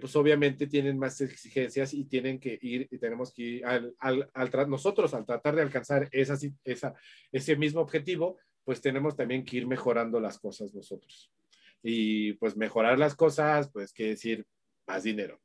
[0.00, 4.28] Pues obviamente tienen más exigencias y tienen que ir, y tenemos que ir al, al,
[4.32, 6.94] al nosotros al tratar de alcanzar esa, esa,
[7.32, 11.32] ese mismo objetivo, pues tenemos también que ir mejorando las cosas nosotros.
[11.82, 14.44] Y pues mejorar las cosas, pues quiere decir
[14.86, 15.38] más dinero.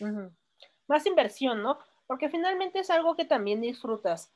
[0.00, 0.30] Ujú.
[0.88, 1.78] Más inversión, ¿no?
[2.06, 4.32] Porque finalmente es algo que también disfrutas.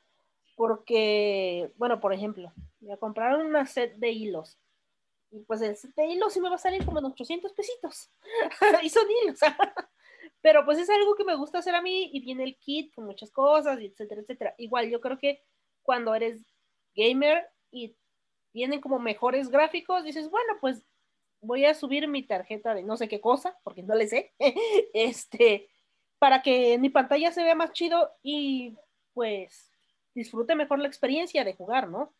[0.55, 4.57] Porque, bueno, por ejemplo, voy a comprar una set de hilos.
[5.31, 8.09] Y pues el set de hilos sí me va a salir como en 800 pesitos.
[8.83, 9.39] y son hilos.
[10.41, 13.05] Pero pues es algo que me gusta hacer a mí y viene el kit con
[13.05, 14.55] muchas cosas, etcétera, etcétera.
[14.57, 15.43] Igual yo creo que
[15.83, 16.43] cuando eres
[16.95, 17.95] gamer y
[18.53, 20.83] vienen como mejores gráficos, dices, bueno, pues
[21.41, 24.33] voy a subir mi tarjeta de no sé qué cosa, porque no le sé,
[24.93, 25.69] este,
[26.19, 28.77] para que mi pantalla se vea más chido y
[29.13, 29.71] pues
[30.13, 32.13] disfrute mejor la experiencia de jugar, ¿no?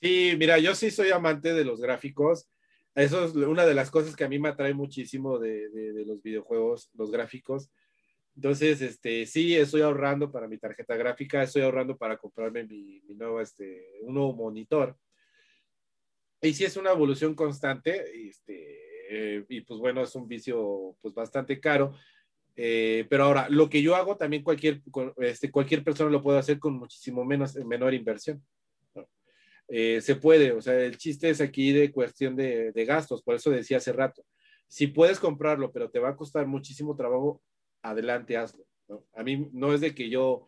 [0.00, 2.48] Sí, mira, yo sí soy amante de los gráficos.
[2.94, 6.22] Eso es una de las cosas que a mí me atrae muchísimo de, de, los
[6.22, 7.70] videojuegos, los gráficos.
[8.34, 13.02] Entonces, este, sí, estoy ahorrando para mi tarjeta gráfica, estoy ahorrando para comprarme mi,
[13.40, 14.96] este, un nuevo monitor.
[16.40, 21.14] Y sí es una evolución constante, este, eh, y pues bueno, es un vicio pues
[21.14, 21.94] bastante caro.
[22.54, 24.80] Eh, pero ahora, lo que yo hago también cualquier,
[25.18, 28.42] este, cualquier persona lo puede hacer con muchísimo menos, menor inversión.
[29.68, 33.34] Eh, se puede, o sea, el chiste es aquí de cuestión de, de gastos, por
[33.34, 34.24] eso decía hace rato.
[34.68, 37.42] Si puedes comprarlo, pero te va a costar muchísimo trabajo,
[37.82, 38.64] adelante, hazlo.
[38.88, 39.04] ¿no?
[39.14, 40.46] A mí no es de que yo,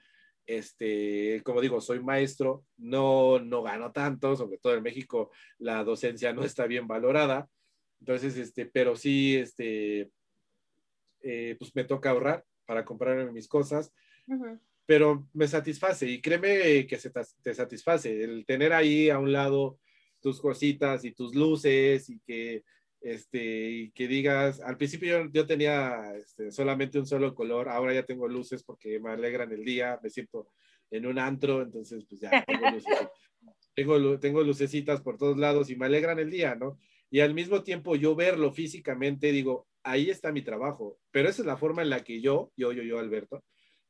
[0.48, 6.32] este, como digo, soy maestro, no, no gano tanto, sobre todo en México la docencia
[6.32, 7.48] no está bien valorada.
[8.00, 10.10] Entonces, este, pero sí, este,
[11.20, 13.92] eh, pues me toca ahorrar para comprarme mis cosas,
[14.86, 17.10] pero me satisface y créeme que se
[17.42, 19.78] te satisface el tener ahí a un lado
[20.20, 22.64] tus cositas y tus luces y que
[23.00, 27.94] este y que digas al principio yo, yo tenía este, solamente un solo color ahora
[27.94, 30.48] ya tengo luces porque me alegran el día me siento
[30.90, 32.92] en un antro entonces pues ya tengo luces
[33.74, 36.78] tengo, tengo lucecitas por todos lados y me alegran el día no
[37.10, 41.46] y al mismo tiempo yo verlo físicamente digo ahí está mi trabajo pero esa es
[41.46, 43.44] la forma en la que yo yo yo yo Alberto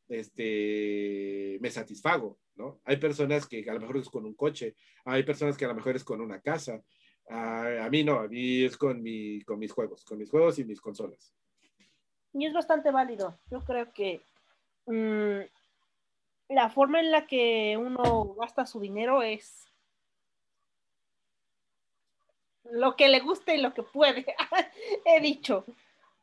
[0.09, 2.81] este, me satisfago, ¿no?
[2.85, 5.75] Hay personas que a lo mejor es con un coche, hay personas que a lo
[5.75, 6.83] mejor es con una casa,
[7.29, 10.59] a, a mí no, a mí es con, mi, con mis juegos, con mis juegos
[10.59, 11.33] y mis consolas.
[12.33, 13.39] Y es bastante válido.
[13.51, 14.23] Yo creo que
[14.87, 15.41] mm,
[16.55, 19.67] la forma en la que uno gasta su dinero es
[22.65, 24.27] lo que le gusta y lo que puede.
[25.05, 25.65] He dicho.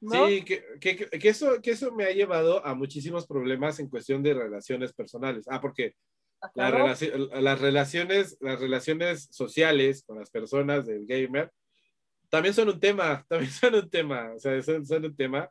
[0.01, 0.27] ¿no?
[0.27, 4.21] Sí, que, que, que eso, que eso me ha llevado a muchísimos problemas en cuestión
[4.21, 5.45] de relaciones personales.
[5.49, 5.95] Ah, porque
[6.53, 11.51] la relación- las relaciones, las relaciones sociales con las personas del gamer
[12.29, 15.49] también son un tema, también son un tema, o sea, son, son un tema.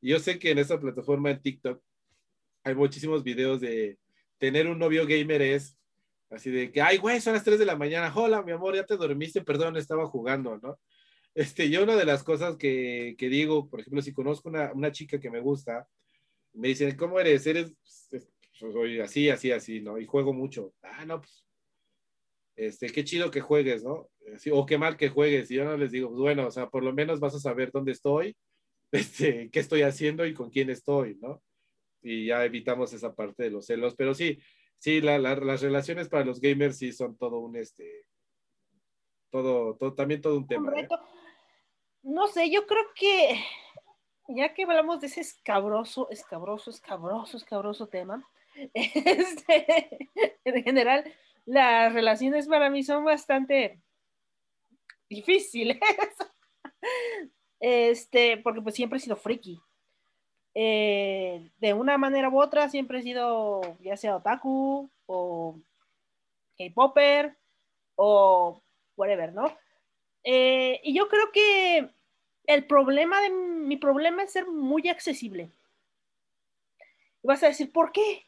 [0.00, 1.82] Yo sé que en esta plataforma en TikTok
[2.64, 3.98] hay muchísimos videos de
[4.38, 5.76] tener un novio gamer es
[6.30, 8.86] así de que, ay, güey, son las 3 de la mañana, hola, mi amor, ya
[8.86, 10.78] te dormiste, perdón, estaba jugando, ¿no?
[11.34, 14.92] Este, yo una de las cosas que, que digo, por ejemplo, si conozco una, una
[14.92, 15.86] chica que me gusta,
[16.54, 17.46] me dicen, ¿cómo eres?
[17.46, 17.72] Eres,
[18.70, 19.98] soy así, así, así, ¿no?
[19.98, 20.74] Y juego mucho.
[20.82, 21.44] Ah, no, pues,
[22.56, 24.08] este, qué chido que juegues, ¿no?
[24.52, 25.50] O qué mal que juegues.
[25.50, 27.70] Y yo no les digo, pues bueno, o sea, por lo menos vas a saber
[27.72, 28.36] dónde estoy,
[28.92, 31.42] este, qué estoy haciendo y con quién estoy, ¿no?
[32.02, 33.94] Y ya evitamos esa parte de los celos.
[33.96, 34.38] Pero sí,
[34.78, 38.06] sí, la, la, las relaciones para los gamers sí son todo un, este,
[39.30, 40.72] todo, todo también todo un tema.
[40.78, 40.88] ¿eh?
[42.02, 43.40] No sé, yo creo que
[44.28, 48.28] ya que hablamos de ese escabroso, escabroso, escabroso, escabroso tema,
[48.74, 50.10] este,
[50.44, 51.04] en general,
[51.44, 53.80] las relaciones para mí son bastante
[55.08, 55.78] difíciles.
[57.64, 59.62] Este, porque pues siempre he sido friki.
[60.52, 65.60] Eh, de una manera u otra siempre he sido ya sea otaku o
[66.58, 67.38] K-popper
[67.94, 68.60] o
[68.96, 69.56] whatever, ¿no?
[70.24, 71.88] Eh, y yo creo que
[72.46, 75.50] el problema de mi problema es ser muy accesible.
[77.22, 78.26] Y vas a decir, ¿por qué?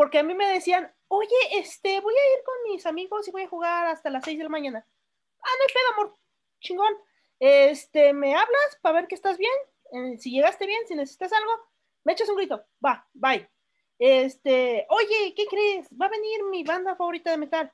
[0.00, 3.42] Porque a mí me decían, oye, este, voy a ir con mis amigos y voy
[3.42, 4.86] a jugar hasta las 6 de la mañana.
[5.42, 6.18] Ah, no hay pedo, amor.
[6.58, 6.96] Chingón.
[7.38, 9.52] Este, ¿me hablas para ver que estás bien?
[9.92, 11.52] Eh, si llegaste bien, si necesitas algo,
[12.04, 12.64] me echas un grito.
[12.82, 13.46] Va, bye.
[13.98, 15.86] Este, oye, ¿qué crees?
[15.90, 17.70] Va a venir mi banda favorita de metal,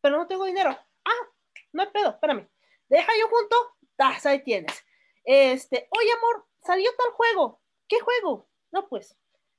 [0.00, 0.70] pero no tengo dinero.
[0.70, 1.28] Ah,
[1.72, 2.48] no hay pedo, espérame.
[2.88, 3.56] Deja yo junto,
[3.96, 4.84] tas, ahí tienes.
[5.24, 7.60] Este, oye, amor, salió tal juego.
[7.88, 8.46] ¿Qué juego?
[8.70, 9.18] No, pues.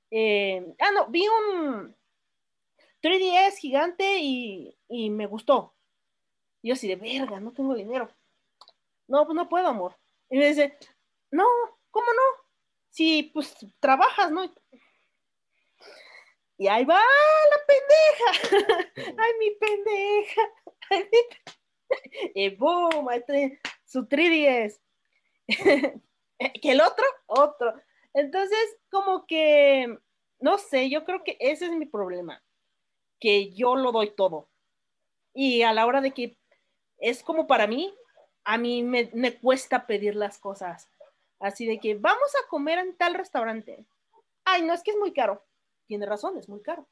[0.10, 1.97] eh, ah, no, vi un
[3.02, 5.76] 3DS gigante y, y me gustó.
[6.64, 8.10] Yo así de verga, no tengo dinero.
[9.08, 9.98] No, pues no puedo, amor.
[10.30, 10.78] Y me dice,
[11.32, 11.46] no,
[11.92, 12.44] ¿cómo no?
[12.90, 14.44] Si pues trabajas, ¿no?
[16.58, 18.94] Y ahí va la pendeja.
[19.18, 20.42] Ay, mi pendeja.
[22.36, 23.08] Y boom,
[23.86, 24.78] su 3DS.
[25.48, 26.02] que
[26.72, 27.74] el otro, otro.
[28.14, 29.98] Entonces, como que,
[30.40, 32.44] no sé, yo creo que ese es mi problema.
[33.20, 34.50] Que yo lo doy todo.
[35.34, 36.38] Y a la hora de que
[36.98, 37.94] es como para mí,
[38.44, 40.90] a mí me, me cuesta pedir las cosas.
[41.40, 43.86] Así de que vamos a comer en tal restaurante.
[44.46, 45.44] Ay, no es que es muy caro.
[45.86, 46.88] Tiene razón, es muy caro.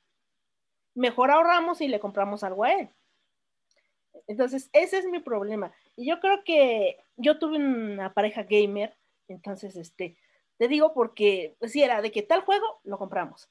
[0.94, 2.90] Mejor ahorramos y le compramos algo a él.
[4.28, 5.74] Entonces, ese es mi problema.
[5.96, 8.96] Y yo creo que yo tuve una pareja gamer,
[9.28, 10.18] entonces, este,
[10.58, 13.50] te digo porque, si era de que tal juego, lo compramos.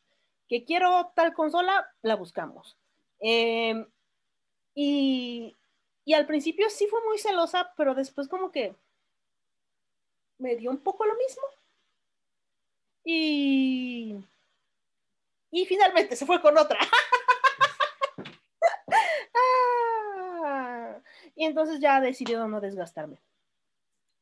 [0.49, 2.76] Que quiero tal consola, la buscamos.
[3.20, 3.86] Eh,
[4.74, 5.57] y,
[6.05, 8.74] y al principio sí fue muy celosa, pero después como que
[10.38, 11.42] me dio un poco lo mismo.
[13.05, 14.16] Y,
[15.51, 16.78] y finalmente se fue con otra.
[19.36, 21.01] Ah,
[21.34, 23.18] y entonces ya decidido no desgastarme.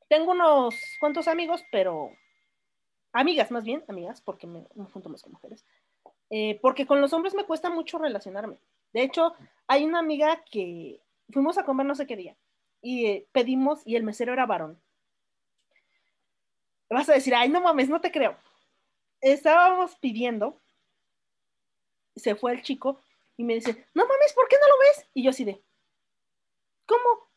[0.09, 2.11] Tengo unos cuantos amigos, pero
[3.13, 5.65] amigas más bien, amigas, porque me, me junto más con mujeres.
[6.35, 8.57] Eh, porque con los hombres me cuesta mucho relacionarme.
[8.95, 9.35] De hecho,
[9.67, 10.99] hay una amiga que
[11.31, 12.35] fuimos a comer no sé qué día
[12.81, 14.81] y eh, pedimos y el mesero era varón.
[16.89, 18.39] Vas a decir, ay, no mames, no te creo.
[19.21, 20.59] Estábamos pidiendo,
[22.17, 23.03] se fue el chico
[23.37, 25.11] y me dice, no mames, ¿por qué no lo ves?
[25.13, 25.63] Y yo así de,
[26.87, 27.29] ¿cómo?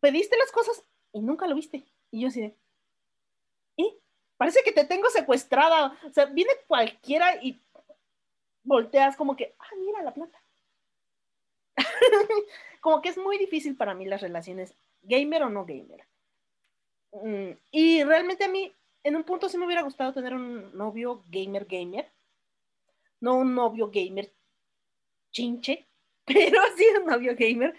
[0.00, 1.84] ¿Pediste las cosas y nunca lo viste?
[2.10, 2.56] Y yo así de,
[3.76, 3.96] ¿y?
[4.36, 5.96] Parece que te tengo secuestrada.
[6.04, 7.60] O sea, viene cualquiera y
[8.62, 10.42] volteas como que, ah, mira la planta.
[12.80, 16.06] como que es muy difícil para mí las relaciones, gamer o no gamer.
[17.12, 21.24] Mm, y realmente a mí, en un punto sí me hubiera gustado tener un novio
[21.28, 22.10] gamer gamer,
[23.20, 24.32] no un novio gamer
[25.30, 25.86] chinche,
[26.24, 27.74] pero sí un novio gamer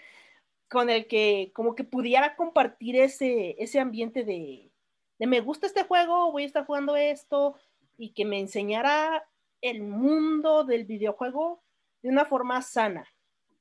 [0.68, 4.70] con el que como que pudiera compartir ese, ese ambiente de,
[5.18, 7.56] de me gusta este juego, voy a estar jugando esto,
[7.98, 9.28] y que me enseñara
[9.62, 11.62] el mundo del videojuego
[12.02, 13.06] de una forma sana,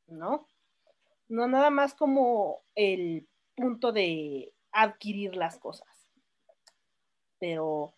[0.08, 0.48] ¿no?
[1.30, 5.88] No nada más como el punto de adquirir las cosas.
[7.40, 7.94] Pero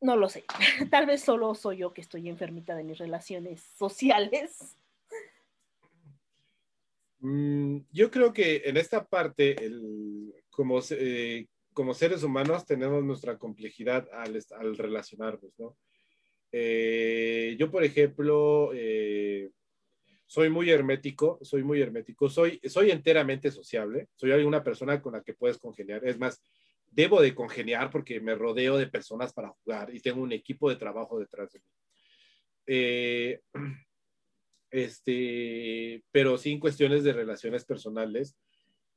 [0.00, 0.44] no lo sé.
[0.90, 4.76] Tal vez solo soy yo que estoy enfermita de mis relaciones sociales.
[7.18, 9.56] Mm, yo creo que en esta parte,
[10.50, 15.76] como, eh, como seres humanos, tenemos nuestra complejidad al, al relacionarnos, ¿no?
[16.52, 19.50] Eh, yo, por ejemplo, eh,
[20.26, 25.22] soy muy hermético, soy muy hermético, soy, soy enteramente sociable, soy una persona con la
[25.22, 26.06] que puedes congeniar.
[26.06, 26.42] Es más,
[26.90, 30.76] debo de congeniar porque me rodeo de personas para jugar y tengo un equipo de
[30.76, 31.70] trabajo detrás de mí.
[32.66, 33.40] Eh,
[34.70, 38.36] este, pero sin cuestiones de relaciones personales,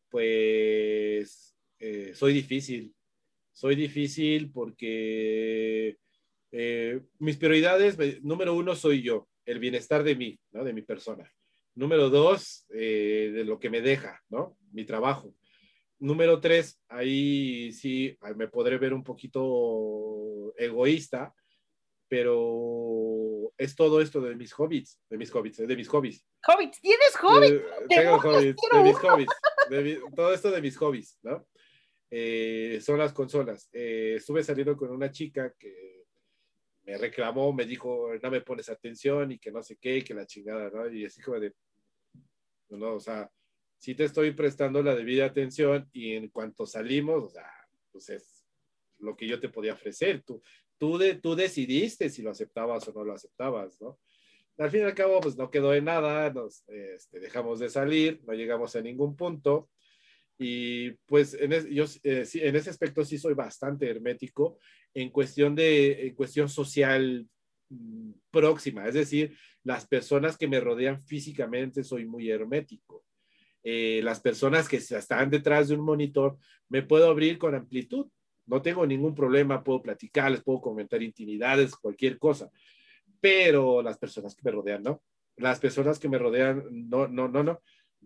[0.09, 2.93] pues eh, soy difícil.
[3.51, 5.97] Soy difícil porque
[6.51, 10.63] eh, mis prioridades, me- número uno, soy yo, el bienestar de mí, ¿no?
[10.63, 11.31] De mi persona.
[11.76, 14.57] Número dos, eh, de lo que me deja, ¿no?
[14.71, 15.34] Mi trabajo.
[15.99, 21.34] Número tres, ahí sí me podré ver un poquito egoísta,
[22.23, 26.26] pero es todo esto de mis hobbies, de mis hobbies, de mis hobbies.
[26.47, 27.51] Hobbit, ¿tienes Hobbit?
[27.53, 29.27] Eh, tengo hobbies, de mis hobbies,
[29.69, 31.47] de mi- todo esto de mis hobbies, ¿no?
[32.11, 33.69] eh, son las consolas.
[33.71, 35.88] Eh, estuve saliendo con una chica que
[36.89, 40.25] me reclamó, me dijo, no me pones atención y que no sé qué, que la
[40.25, 40.91] chingada, ¿no?
[40.91, 41.53] Y así como de,
[42.69, 43.29] no, o sea,
[43.77, 47.47] sí te estoy prestando la debida atención y en cuanto salimos, o sea,
[47.91, 48.43] pues es
[48.97, 50.23] lo que yo te podía ofrecer.
[50.23, 50.41] Tú,
[50.79, 53.99] tú, de, tú decidiste si lo aceptabas o no lo aceptabas, ¿no?
[54.57, 58.19] Al fin y al cabo, pues no quedó en nada, nos este, dejamos de salir,
[58.25, 59.69] no llegamos a ningún punto.
[60.41, 64.57] Y pues en, es- eh, en ese aspecto sí soy bastante hermético
[64.93, 67.27] en cuestión de en cuestión social
[67.69, 73.03] mm, próxima, es decir, las personas que me rodean físicamente soy muy hermético.
[73.61, 76.37] Eh, las personas que están detrás de un monitor
[76.69, 78.07] me puedo abrir con amplitud,
[78.45, 82.49] no tengo ningún problema, puedo platicar, les puedo comentar intimidades, cualquier cosa,
[83.19, 85.03] pero las personas que me rodean, no.
[85.37, 87.61] Las personas que me rodean, no, no, no, no.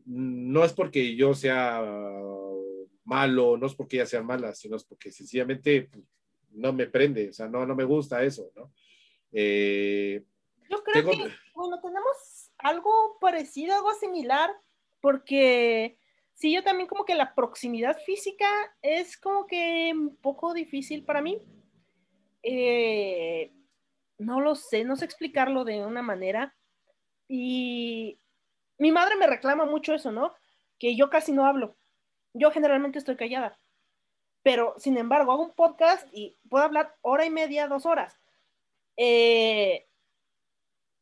[0.05, 1.81] No es porque yo sea
[3.05, 6.03] malo, no es porque ellas sean malas, sino es porque sencillamente pues,
[6.51, 8.71] no me prende, o sea, no, no me gusta eso, ¿no?
[9.31, 10.23] Eh,
[10.69, 14.51] Yo creo tengo- que, bueno, tenemos algo parecido, algo similar,
[15.01, 15.97] porque
[16.33, 18.47] sí, yo también como que la proximidad física
[18.81, 21.41] es como que un poco difícil para mí.
[22.43, 23.51] Eh,
[24.17, 26.55] no lo sé, no sé explicarlo de una manera.
[27.27, 28.19] Y
[28.83, 30.33] mi madre me reclama mucho eso, ¿no?
[30.77, 31.77] Que yo casi no hablo.
[32.33, 33.57] Yo generalmente estoy callada.
[34.41, 38.19] Pero, sin embargo, hago un podcast y puedo hablar hora y media, dos horas.
[38.97, 39.87] Eh,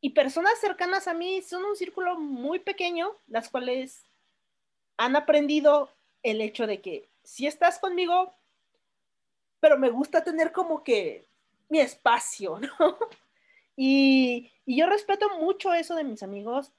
[0.00, 4.06] y personas cercanas a mí son un círculo muy pequeño, las cuales
[4.96, 5.90] han aprendido
[6.22, 8.32] el hecho de que si estás conmigo,
[9.58, 11.26] pero me gusta tener como que
[11.68, 12.96] mi espacio, ¿no?
[13.74, 16.70] Y, y yo respeto mucho eso de mis amigos,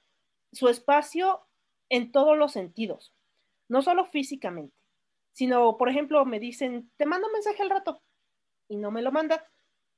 [0.54, 1.46] su espacio
[1.88, 3.12] en todos los sentidos,
[3.68, 4.76] no solo físicamente,
[5.32, 8.02] sino, por ejemplo, me dicen, te mando un mensaje al rato
[8.68, 9.46] y no me lo manda.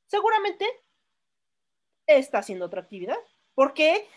[0.07, 0.67] Seguramente
[2.07, 3.19] está haciendo otra actividad,
[3.55, 4.09] porque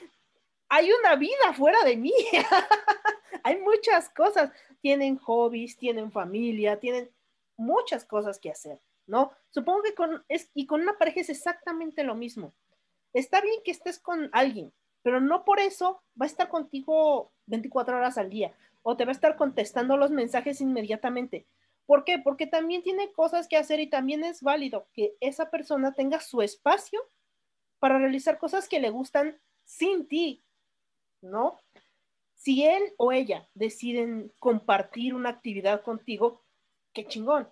[0.69, 2.13] hay una vida fuera de mí.
[3.43, 4.51] hay muchas cosas.
[4.81, 7.11] Tienen hobbies, tienen familia, tienen
[7.57, 9.33] muchas cosas que hacer, ¿no?
[9.49, 12.53] Supongo que con, es, y con una pareja es exactamente lo mismo.
[13.11, 14.71] Está bien que estés con alguien,
[15.01, 19.11] pero no por eso va a estar contigo 24 horas al día o te va
[19.11, 21.45] a estar contestando los mensajes inmediatamente.
[21.85, 22.19] ¿Por qué?
[22.19, 26.41] Porque también tiene cosas que hacer y también es válido que esa persona tenga su
[26.41, 27.01] espacio
[27.79, 30.43] para realizar cosas que le gustan sin ti,
[31.21, 31.59] ¿no?
[32.35, 36.43] Si él o ella deciden compartir una actividad contigo,
[36.93, 37.49] qué chingón.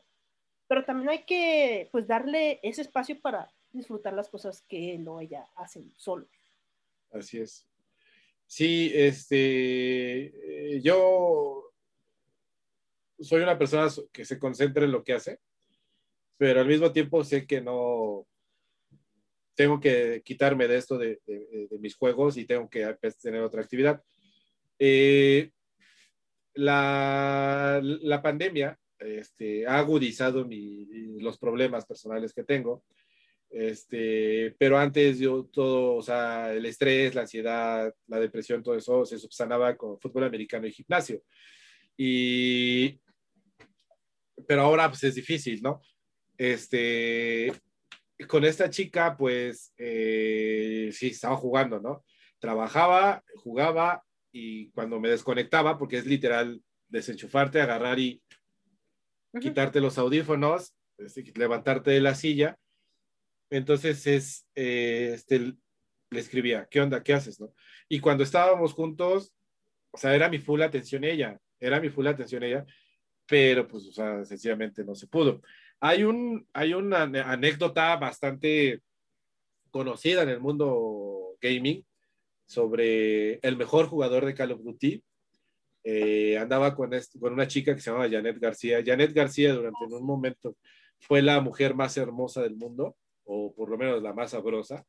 [0.68, 5.20] Pero también hay que, pues, darle ese espacio para disfrutar las cosas que él o
[5.20, 6.28] ella hacen solo.
[7.12, 7.68] Así es.
[8.46, 11.74] Sí, este, eh, yo
[13.20, 15.40] soy una persona que se concentra en lo que hace,
[16.38, 18.26] pero al mismo tiempo sé que no
[19.56, 21.20] tengo que quitarme de esto de,
[21.80, 24.02] mis juegos y tengo que tener otra actividad.
[24.78, 25.52] Eh,
[26.54, 30.48] la, la pandemia este, ha agudizado
[31.20, 32.84] los problemas personales que tengo.
[33.50, 39.06] Este, pero antes yo todo, o sea, el estrés, la ansiedad, la depresión, todo eso
[39.06, 41.22] se subsanaba con fútbol americano y gimnasio.
[41.96, 43.00] Y,
[44.48, 45.82] pero ahora pues es difícil, ¿no?
[46.38, 47.52] Este,
[48.28, 52.06] con esta chica, pues eh, sí, estaba jugando, ¿no?
[52.40, 58.22] Trabajaba, jugaba y cuando me desconectaba, porque es literal desenchufarte, agarrar y
[59.34, 59.42] Ujú.
[59.42, 62.58] quitarte los audífonos, este, levantarte de la silla.
[63.50, 67.04] Entonces es, eh, este, le escribía, ¿qué onda?
[67.04, 67.42] ¿Qué haces?
[67.88, 69.34] Y cuando estábamos juntos,
[69.92, 72.66] o sea, era mi full atención ella, era mi full atención ella,
[73.26, 75.42] pero pues, o sea, sencillamente no se pudo.
[75.80, 78.82] Hay, un, hay una anécdota bastante
[79.70, 81.86] conocida en el mundo gaming
[82.46, 85.04] sobre el mejor jugador de Call of Duty.
[85.84, 88.82] Eh, andaba con, con una chica que se llamaba Janet García.
[88.86, 90.58] Janet García durante un momento
[91.00, 92.98] fue la mujer más hermosa del mundo,
[93.28, 94.86] o por lo menos la más sabrosa.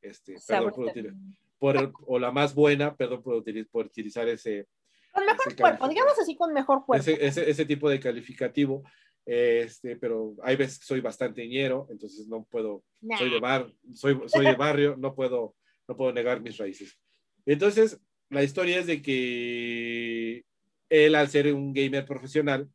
[0.00, 1.08] Este, perdón por Sabrosita.
[1.10, 4.66] util- por- o la más buena, perdón por, util- por utilizar ese,
[5.12, 7.00] Con mejor ese cuerpo, digamos así, con mejor cuerpo.
[7.10, 8.82] ese, ese, ese tipo de calificativo.
[9.24, 13.16] Este, pero hay veces que soy bastante ñero, entonces no puedo Nah.
[13.18, 15.54] soy de bar, soy, soy de barrio, no puedo,
[15.86, 16.98] no puedo negar mis raíces.
[17.46, 18.00] Entonces,
[18.30, 20.44] la historia es de que
[20.88, 22.68] él, al ser un gamer profesional,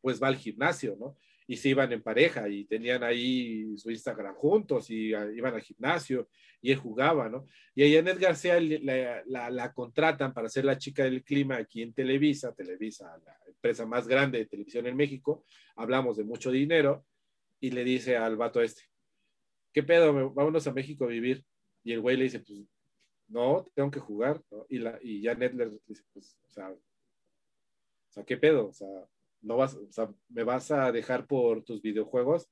[0.00, 1.16] pues va al gimnasio, ¿no?
[1.46, 5.62] Y se iban en pareja y tenían ahí su Instagram juntos y a- iban al
[5.62, 6.28] gimnasio
[6.62, 7.44] y él jugaba, ¿no?
[7.74, 11.92] Y a Janet García la, la- contratan para ser la chica del clima aquí en
[11.92, 15.44] Televisa, Televisa, la empresa más grande de televisión en México,
[15.76, 17.04] hablamos de mucho dinero,
[17.60, 18.82] y le dice al vato este,
[19.72, 20.32] ¿qué pedo?
[20.34, 21.44] Vámonos a México a vivir.
[21.82, 22.60] Y el güey le dice, pues,
[23.28, 24.42] no, tengo que jugar.
[24.68, 26.78] Y, la, y Janet le dice, pues, o sea, o
[28.10, 28.68] sea, ¿qué pedo?
[28.68, 28.88] O sea,
[29.44, 32.48] no vas, o sea, me vas a dejar por tus videojuegos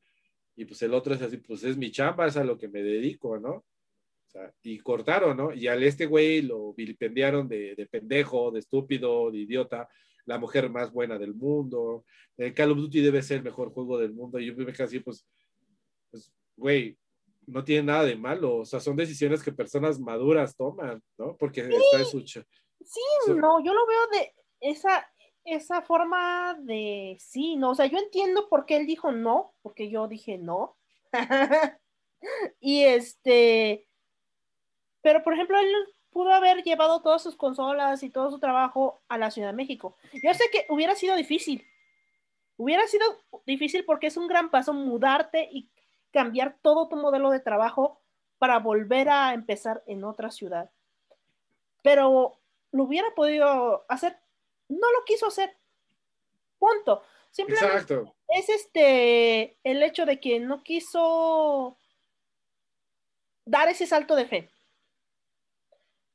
[0.56, 2.82] y pues el otro es así, pues es mi chamba, es a lo que me
[2.82, 3.51] dedico, ¿no?
[3.52, 5.52] O sea, y cortaron, ¿no?
[5.52, 9.89] Y al este güey lo vilipendiaron de, de pendejo, de estúpido, de idiota,
[10.24, 12.05] la mujer más buena del mundo,
[12.36, 14.85] el Call of Duty debe ser el mejor juego del mundo, y yo me quedé
[14.85, 15.27] así, pues,
[16.10, 16.97] pues, güey,
[17.47, 21.36] no tiene nada de malo, o sea, son decisiones que personas maduras toman, ¿no?
[21.36, 22.20] Porque está en su...
[22.20, 22.40] Sí,
[22.85, 23.32] Sí.
[23.35, 25.06] no, yo lo veo de esa,
[25.44, 29.90] esa forma de sí, no, o sea, yo entiendo por qué él dijo no, porque
[29.90, 30.77] yo dije no.
[32.60, 33.86] y este,
[35.02, 35.73] pero por ejemplo, él
[36.10, 39.97] pudo haber llevado todas sus consolas y todo su trabajo a la Ciudad de México.
[40.23, 41.66] Yo sé que hubiera sido difícil,
[42.56, 43.05] hubiera sido
[43.47, 45.70] difícil porque es un gran paso mudarte y
[46.12, 48.01] cambiar todo tu modelo de trabajo
[48.39, 50.70] para volver a empezar en otra ciudad.
[51.82, 52.39] Pero
[52.70, 54.19] lo hubiera podido hacer,
[54.69, 55.57] no lo quiso hacer.
[56.59, 57.03] Punto.
[57.31, 58.15] Simplemente Exacto.
[58.29, 61.79] es este el hecho de que no quiso
[63.45, 64.51] dar ese salto de fe.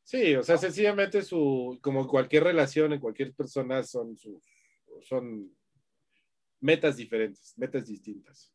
[0.03, 4.41] Sí, o sea, sencillamente su, como cualquier relación en cualquier persona son sus,
[5.01, 5.53] son
[6.61, 8.53] metas diferentes, metas distintas.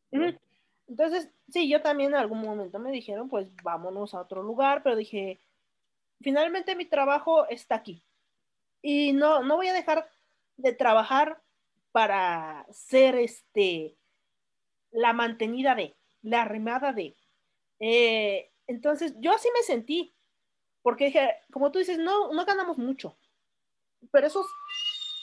[0.87, 4.95] Entonces, sí, yo también en algún momento me dijeron, pues vámonos a otro lugar, pero
[4.95, 5.39] dije,
[6.21, 8.03] finalmente mi trabajo está aquí.
[8.83, 10.07] Y no, no voy a dejar
[10.57, 11.41] de trabajar
[11.91, 13.97] para ser este
[14.91, 17.15] la mantenida de, la arrimada de.
[17.79, 20.15] Eh, entonces, yo así me sentí,
[20.81, 23.17] porque dije, como tú dices, no, no ganamos mucho,
[24.11, 24.45] pero esos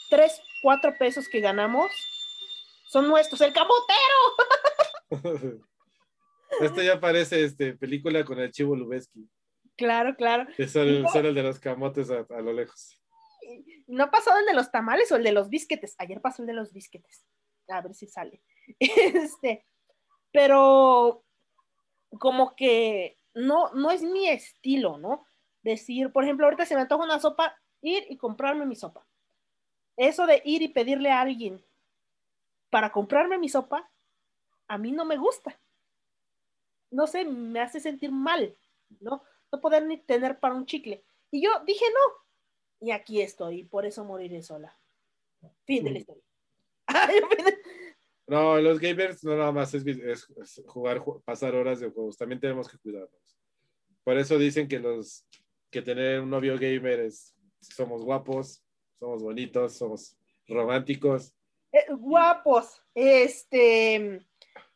[0.09, 1.91] tres, cuatro pesos que ganamos
[2.87, 3.39] son nuestros.
[3.41, 3.99] El camotero.
[6.61, 9.29] Esto ya parece este, película con el Chivo Lubeski,
[9.77, 10.47] Claro, claro.
[10.55, 13.00] que son, son el de los camotes a, a lo lejos.
[13.87, 15.95] No ha pasado el de los tamales o el de los bisquetes.
[15.97, 17.25] Ayer pasó el de los bisquetes.
[17.67, 18.41] A ver si sale.
[18.79, 19.65] Este,
[20.31, 21.23] pero
[22.19, 25.25] como que no, no es mi estilo, ¿no?
[25.63, 29.05] Decir, por ejemplo, ahorita se me antoja una sopa, ir y comprarme mi sopa.
[29.97, 31.63] Eso de ir y pedirle a alguien
[32.69, 33.89] para comprarme mi sopa,
[34.67, 35.59] a mí no me gusta.
[36.89, 38.57] No sé, me hace sentir mal,
[38.99, 39.23] ¿no?
[39.51, 41.03] No poder ni tener para un chicle.
[41.29, 42.20] Y yo dije no,
[42.81, 44.77] y aquí estoy, por eso moriré sola.
[45.65, 46.23] Fin de la historia.
[48.27, 52.17] No, los gamers no nada más es, es- es jugar, ju- pasar horas de juegos,
[52.17, 53.37] también tenemos que cuidarnos.
[54.05, 55.25] Por eso dicen que los
[55.69, 58.63] que tener un novio gamer es somos guapos,
[58.99, 60.15] somos bonitos, somos
[60.47, 61.33] románticos.
[61.73, 64.25] Eh, guapos, este,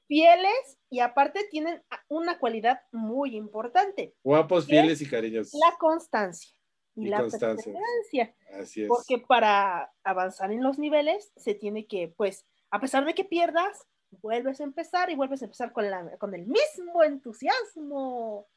[0.08, 5.54] fieles y aparte tienen una cualidad muy importante, Guapos, fieles y cariñosos.
[5.66, 6.54] la constancia
[6.96, 7.56] y, Y la constancia.
[7.74, 8.36] perseverancia.
[8.60, 8.88] Así es.
[8.88, 13.86] Porque para avanzar en los niveles se tiene que, pues, a pesar de que pierdas,
[14.22, 18.48] vuelves a empezar y vuelves a empezar con, la, con el mismo entusiasmo.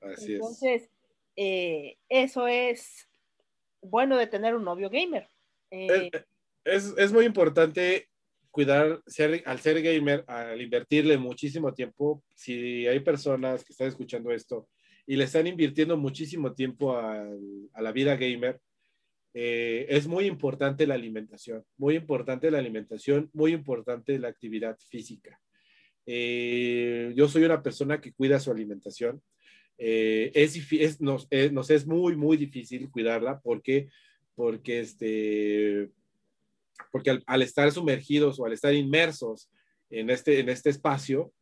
[0.00, 0.40] Así es.
[0.40, 0.90] Entonces,
[1.36, 3.08] eh, eso es
[3.80, 5.28] bueno de tener un novio gamer.
[5.70, 6.10] Eh,
[6.64, 8.08] Es, es- es muy importante
[8.50, 14.30] cuidar, ser, al ser gamer, al invertirle muchísimo tiempo, si hay personas que están escuchando
[14.30, 14.68] esto
[15.06, 18.60] y le están invirtiendo muchísimo tiempo al- a la vida gamer,
[19.34, 25.40] eh, es muy importante la alimentación, muy importante la alimentación, muy importante la actividad física.
[26.06, 29.22] Eh, yo soy una persona que cuida su alimentación.
[29.78, 33.88] Eh, es, es- nos, eh, nos es muy, muy difícil cuidarla porque,
[34.34, 35.90] porque, este,
[36.90, 39.50] porque al, al estar sumergidos o al estar inmersos
[39.90, 41.32] en este, en este espacio,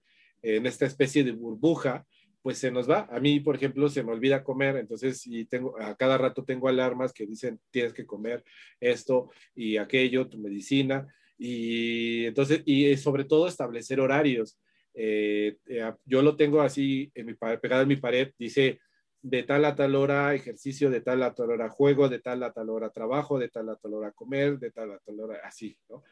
[0.42, 2.06] en esta especie de burbuja,
[2.42, 3.08] pues se nos va.
[3.10, 6.68] A mí, por ejemplo, se me olvida comer, entonces y tengo, a cada rato tengo
[6.68, 8.44] alarmas que dicen tienes que comer
[8.80, 11.06] esto y aquello, tu medicina,
[11.38, 14.58] y entonces, y sobre todo establecer horarios.
[14.92, 18.80] Eh, eh, yo lo tengo así en mi, pegado en mi pared, dice
[19.22, 22.52] de tal a tal hora ejercicio, de tal a tal hora juego, de tal a
[22.52, 25.76] tal hora trabajo, de tal a tal hora comer, de tal a tal hora así,
[25.88, 26.02] ¿no?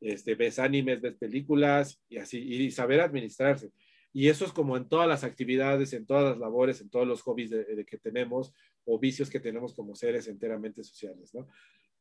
[0.00, 3.70] Este, ves animes, ves películas y así, y saber administrarse.
[4.12, 7.22] Y eso es como en todas las actividades, en todas las labores, en todos los
[7.22, 8.52] hobbies de, de que tenemos
[8.84, 11.46] o vicios que tenemos como seres enteramente sociales, ¿no?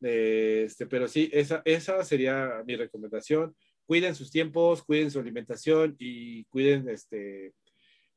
[0.02, 3.56] Eh, Este, pero sí, esa, esa sería mi recomendación.
[3.86, 7.54] cuiden sus tiempos, cuiden su alimentación y cuiden este,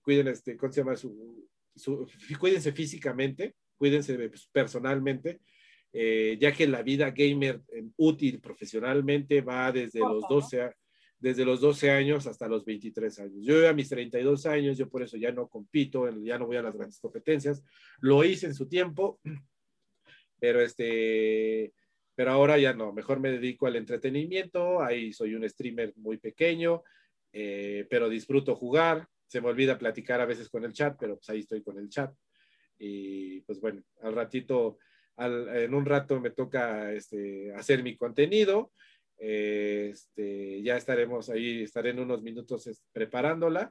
[0.02, 0.96] cuiden este, ¿cómo se llama?
[0.96, 2.06] Su, su-
[2.38, 5.40] cuídense físicamente, cuídense pues, personalmente,
[5.92, 10.74] eh, ya que la vida gamer eh, útil profesionalmente va desde los 12 a-
[11.20, 13.44] desde los 12 años hasta los 23 años.
[13.44, 16.62] Yo a mis 32 años, yo por eso ya no compito, ya no voy a
[16.62, 17.62] las grandes competencias.
[18.00, 19.20] Lo hice en su tiempo,
[20.40, 21.72] pero este,
[22.14, 26.82] pero ahora ya no, mejor me dedico al entretenimiento, ahí soy un streamer muy pequeño,
[27.32, 31.28] eh, pero disfruto jugar, se me olvida platicar a veces con el chat, pero pues
[31.30, 32.12] ahí estoy con el chat.
[32.78, 34.78] Y pues bueno, al ratito,
[35.16, 38.72] al- en un rato me toca este, hacer mi contenido.
[39.22, 43.70] Eh, este, ya estaremos ahí, estaré en unos minutos preparándola,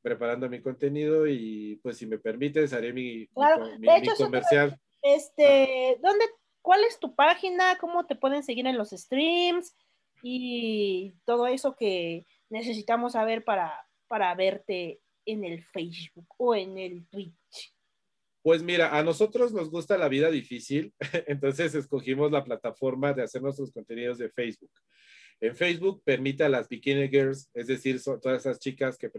[0.00, 4.06] preparando mi contenido y pues si me permites haré mi, Claro, mi- mi- de mi
[4.08, 4.80] hecho, comercial.
[5.02, 6.24] Este, ¿dónde,
[6.62, 7.76] cuál es tu página?
[7.78, 9.76] ¿Cómo te pueden seguir en los streams?
[10.22, 17.06] Y todo eso que necesitamos saber para, para verte en el Facebook o en el
[17.08, 17.75] Twitch.
[18.46, 20.94] Pues mira, a nosotros nos gusta la vida difícil,
[21.26, 24.70] entonces escogimos la plataforma de hacer nuestros contenidos de Facebook.
[25.40, 29.10] En Facebook permite a las bikini girls, es decir, todas esas chicas que,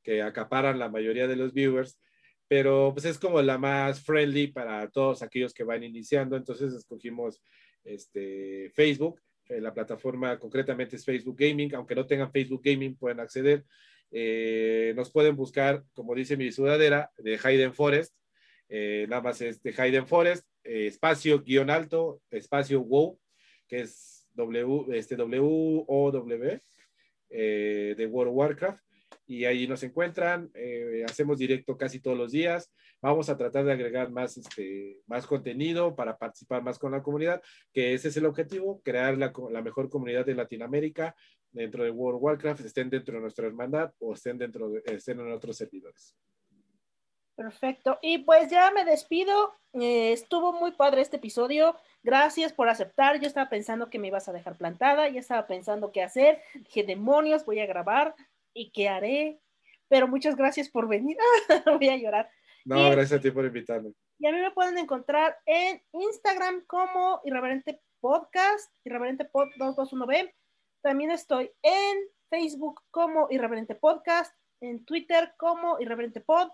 [0.00, 1.98] que acaparan la mayoría de los viewers,
[2.46, 7.42] pero pues es como la más friendly para todos aquellos que van iniciando, entonces escogimos
[7.82, 13.18] este, Facebook, eh, la plataforma concretamente es Facebook Gaming, aunque no tengan Facebook Gaming pueden
[13.18, 13.64] acceder.
[14.12, 18.14] Eh, nos pueden buscar, como dice mi sudadera, de Hayden Forest,
[18.70, 23.18] eh, nada más es de Hayden Forest, eh, espacio guion alto, espacio WoW,
[23.66, 26.60] que es W, este, W-O-W,
[27.30, 28.84] eh, de World of Warcraft,
[29.26, 32.72] y ahí nos encuentran, eh, hacemos directo casi todos los días,
[33.02, 37.42] vamos a tratar de agregar más, este, más contenido para participar más con la comunidad,
[37.72, 41.16] que ese es el objetivo, crear la, la mejor comunidad de Latinoamérica
[41.50, 45.18] dentro de World of Warcraft, estén dentro de nuestra hermandad o estén dentro de, estén
[45.18, 46.14] en otros servidores.
[47.40, 47.98] Perfecto.
[48.02, 49.54] Y pues ya me despido.
[49.72, 51.74] Eh, estuvo muy padre este episodio.
[52.02, 53.18] Gracias por aceptar.
[53.18, 55.08] Yo estaba pensando que me ibas a dejar plantada.
[55.08, 56.42] Ya estaba pensando qué hacer.
[56.52, 58.14] Dije, demonios, voy a grabar.
[58.52, 59.40] ¿Y qué haré?
[59.88, 61.16] Pero muchas gracias por venir.
[61.64, 62.30] voy a llorar.
[62.66, 63.94] No, gracias a ti por invitarme.
[64.18, 70.30] Y a mí me pueden encontrar en Instagram como Irreverente Podcast, Irreverente Pod 221B.
[70.82, 71.98] También estoy en
[72.28, 76.50] Facebook como Irreverente Podcast, en Twitter como Irreverente Pod.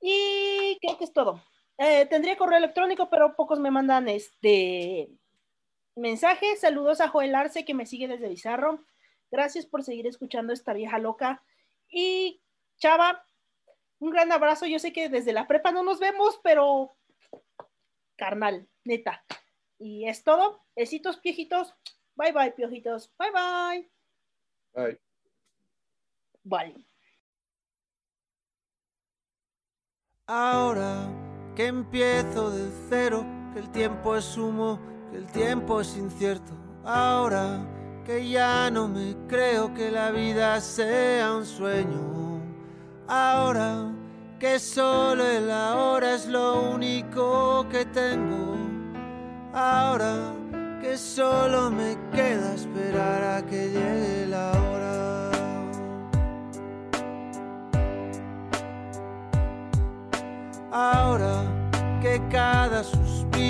[0.00, 1.42] Y creo que es todo.
[1.78, 5.10] Eh, tendría correo electrónico, pero pocos me mandan este
[5.94, 6.56] mensaje.
[6.56, 8.84] Saludos a Joel Arce que me sigue desde Bizarro.
[9.30, 11.42] Gracias por seguir escuchando esta vieja loca.
[11.88, 12.40] Y
[12.78, 13.24] Chava,
[13.98, 14.66] un gran abrazo.
[14.66, 16.96] Yo sé que desde la prepa no nos vemos, pero
[18.16, 19.24] carnal, neta.
[19.78, 20.64] Y es todo.
[20.74, 21.74] Besitos, piojitos.
[22.14, 23.12] Bye bye, piojitos.
[23.18, 23.90] Bye bye.
[24.72, 25.00] Bye.
[26.44, 26.95] Vale.
[30.28, 31.08] Ahora
[31.54, 34.80] que empiezo de cero, que el tiempo es humo,
[35.12, 36.50] que el tiempo es incierto.
[36.84, 37.64] Ahora
[38.04, 42.40] que ya no me creo que la vida sea un sueño.
[43.06, 43.92] Ahora
[44.40, 48.56] que solo el ahora es lo único que tengo.
[49.54, 50.34] Ahora
[50.80, 52.35] que solo me queda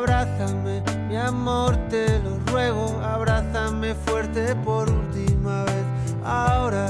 [0.00, 2.98] Abrázame, mi amor, te lo ruego.
[3.04, 5.84] Abrázame fuerte por última vez.
[6.24, 6.88] Ahora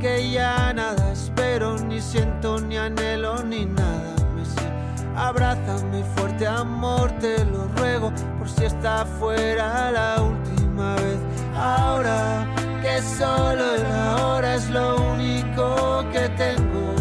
[0.00, 4.66] que ya nada espero, ni siento, ni anhelo, ni nada me sé.
[5.14, 11.20] Abrázame fuerte, amor, te lo ruego, por si está fuera la última vez.
[11.54, 12.44] Ahora
[12.82, 16.96] que solo el ahora es lo único que tengo.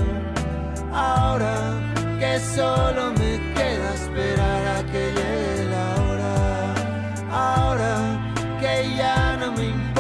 [0.93, 1.71] Ahora
[2.19, 3.28] que solo me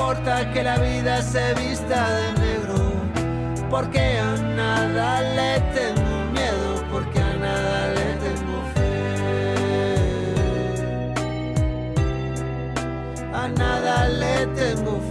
[0.09, 2.93] importa que la vida se vista de negro.
[3.69, 8.91] Porque a nada le tengo miedo, porque a nada le tengo fe.
[13.33, 15.08] A nada le tengo fe.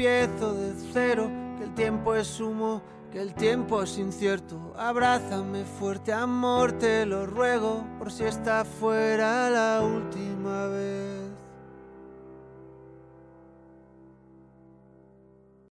[0.00, 2.80] Empiezo de cero, que el tiempo es humo,
[3.12, 4.72] que el tiempo es incierto.
[4.78, 11.19] Abrázame fuerte, amor, te lo ruego, por si esta fuera la última vez.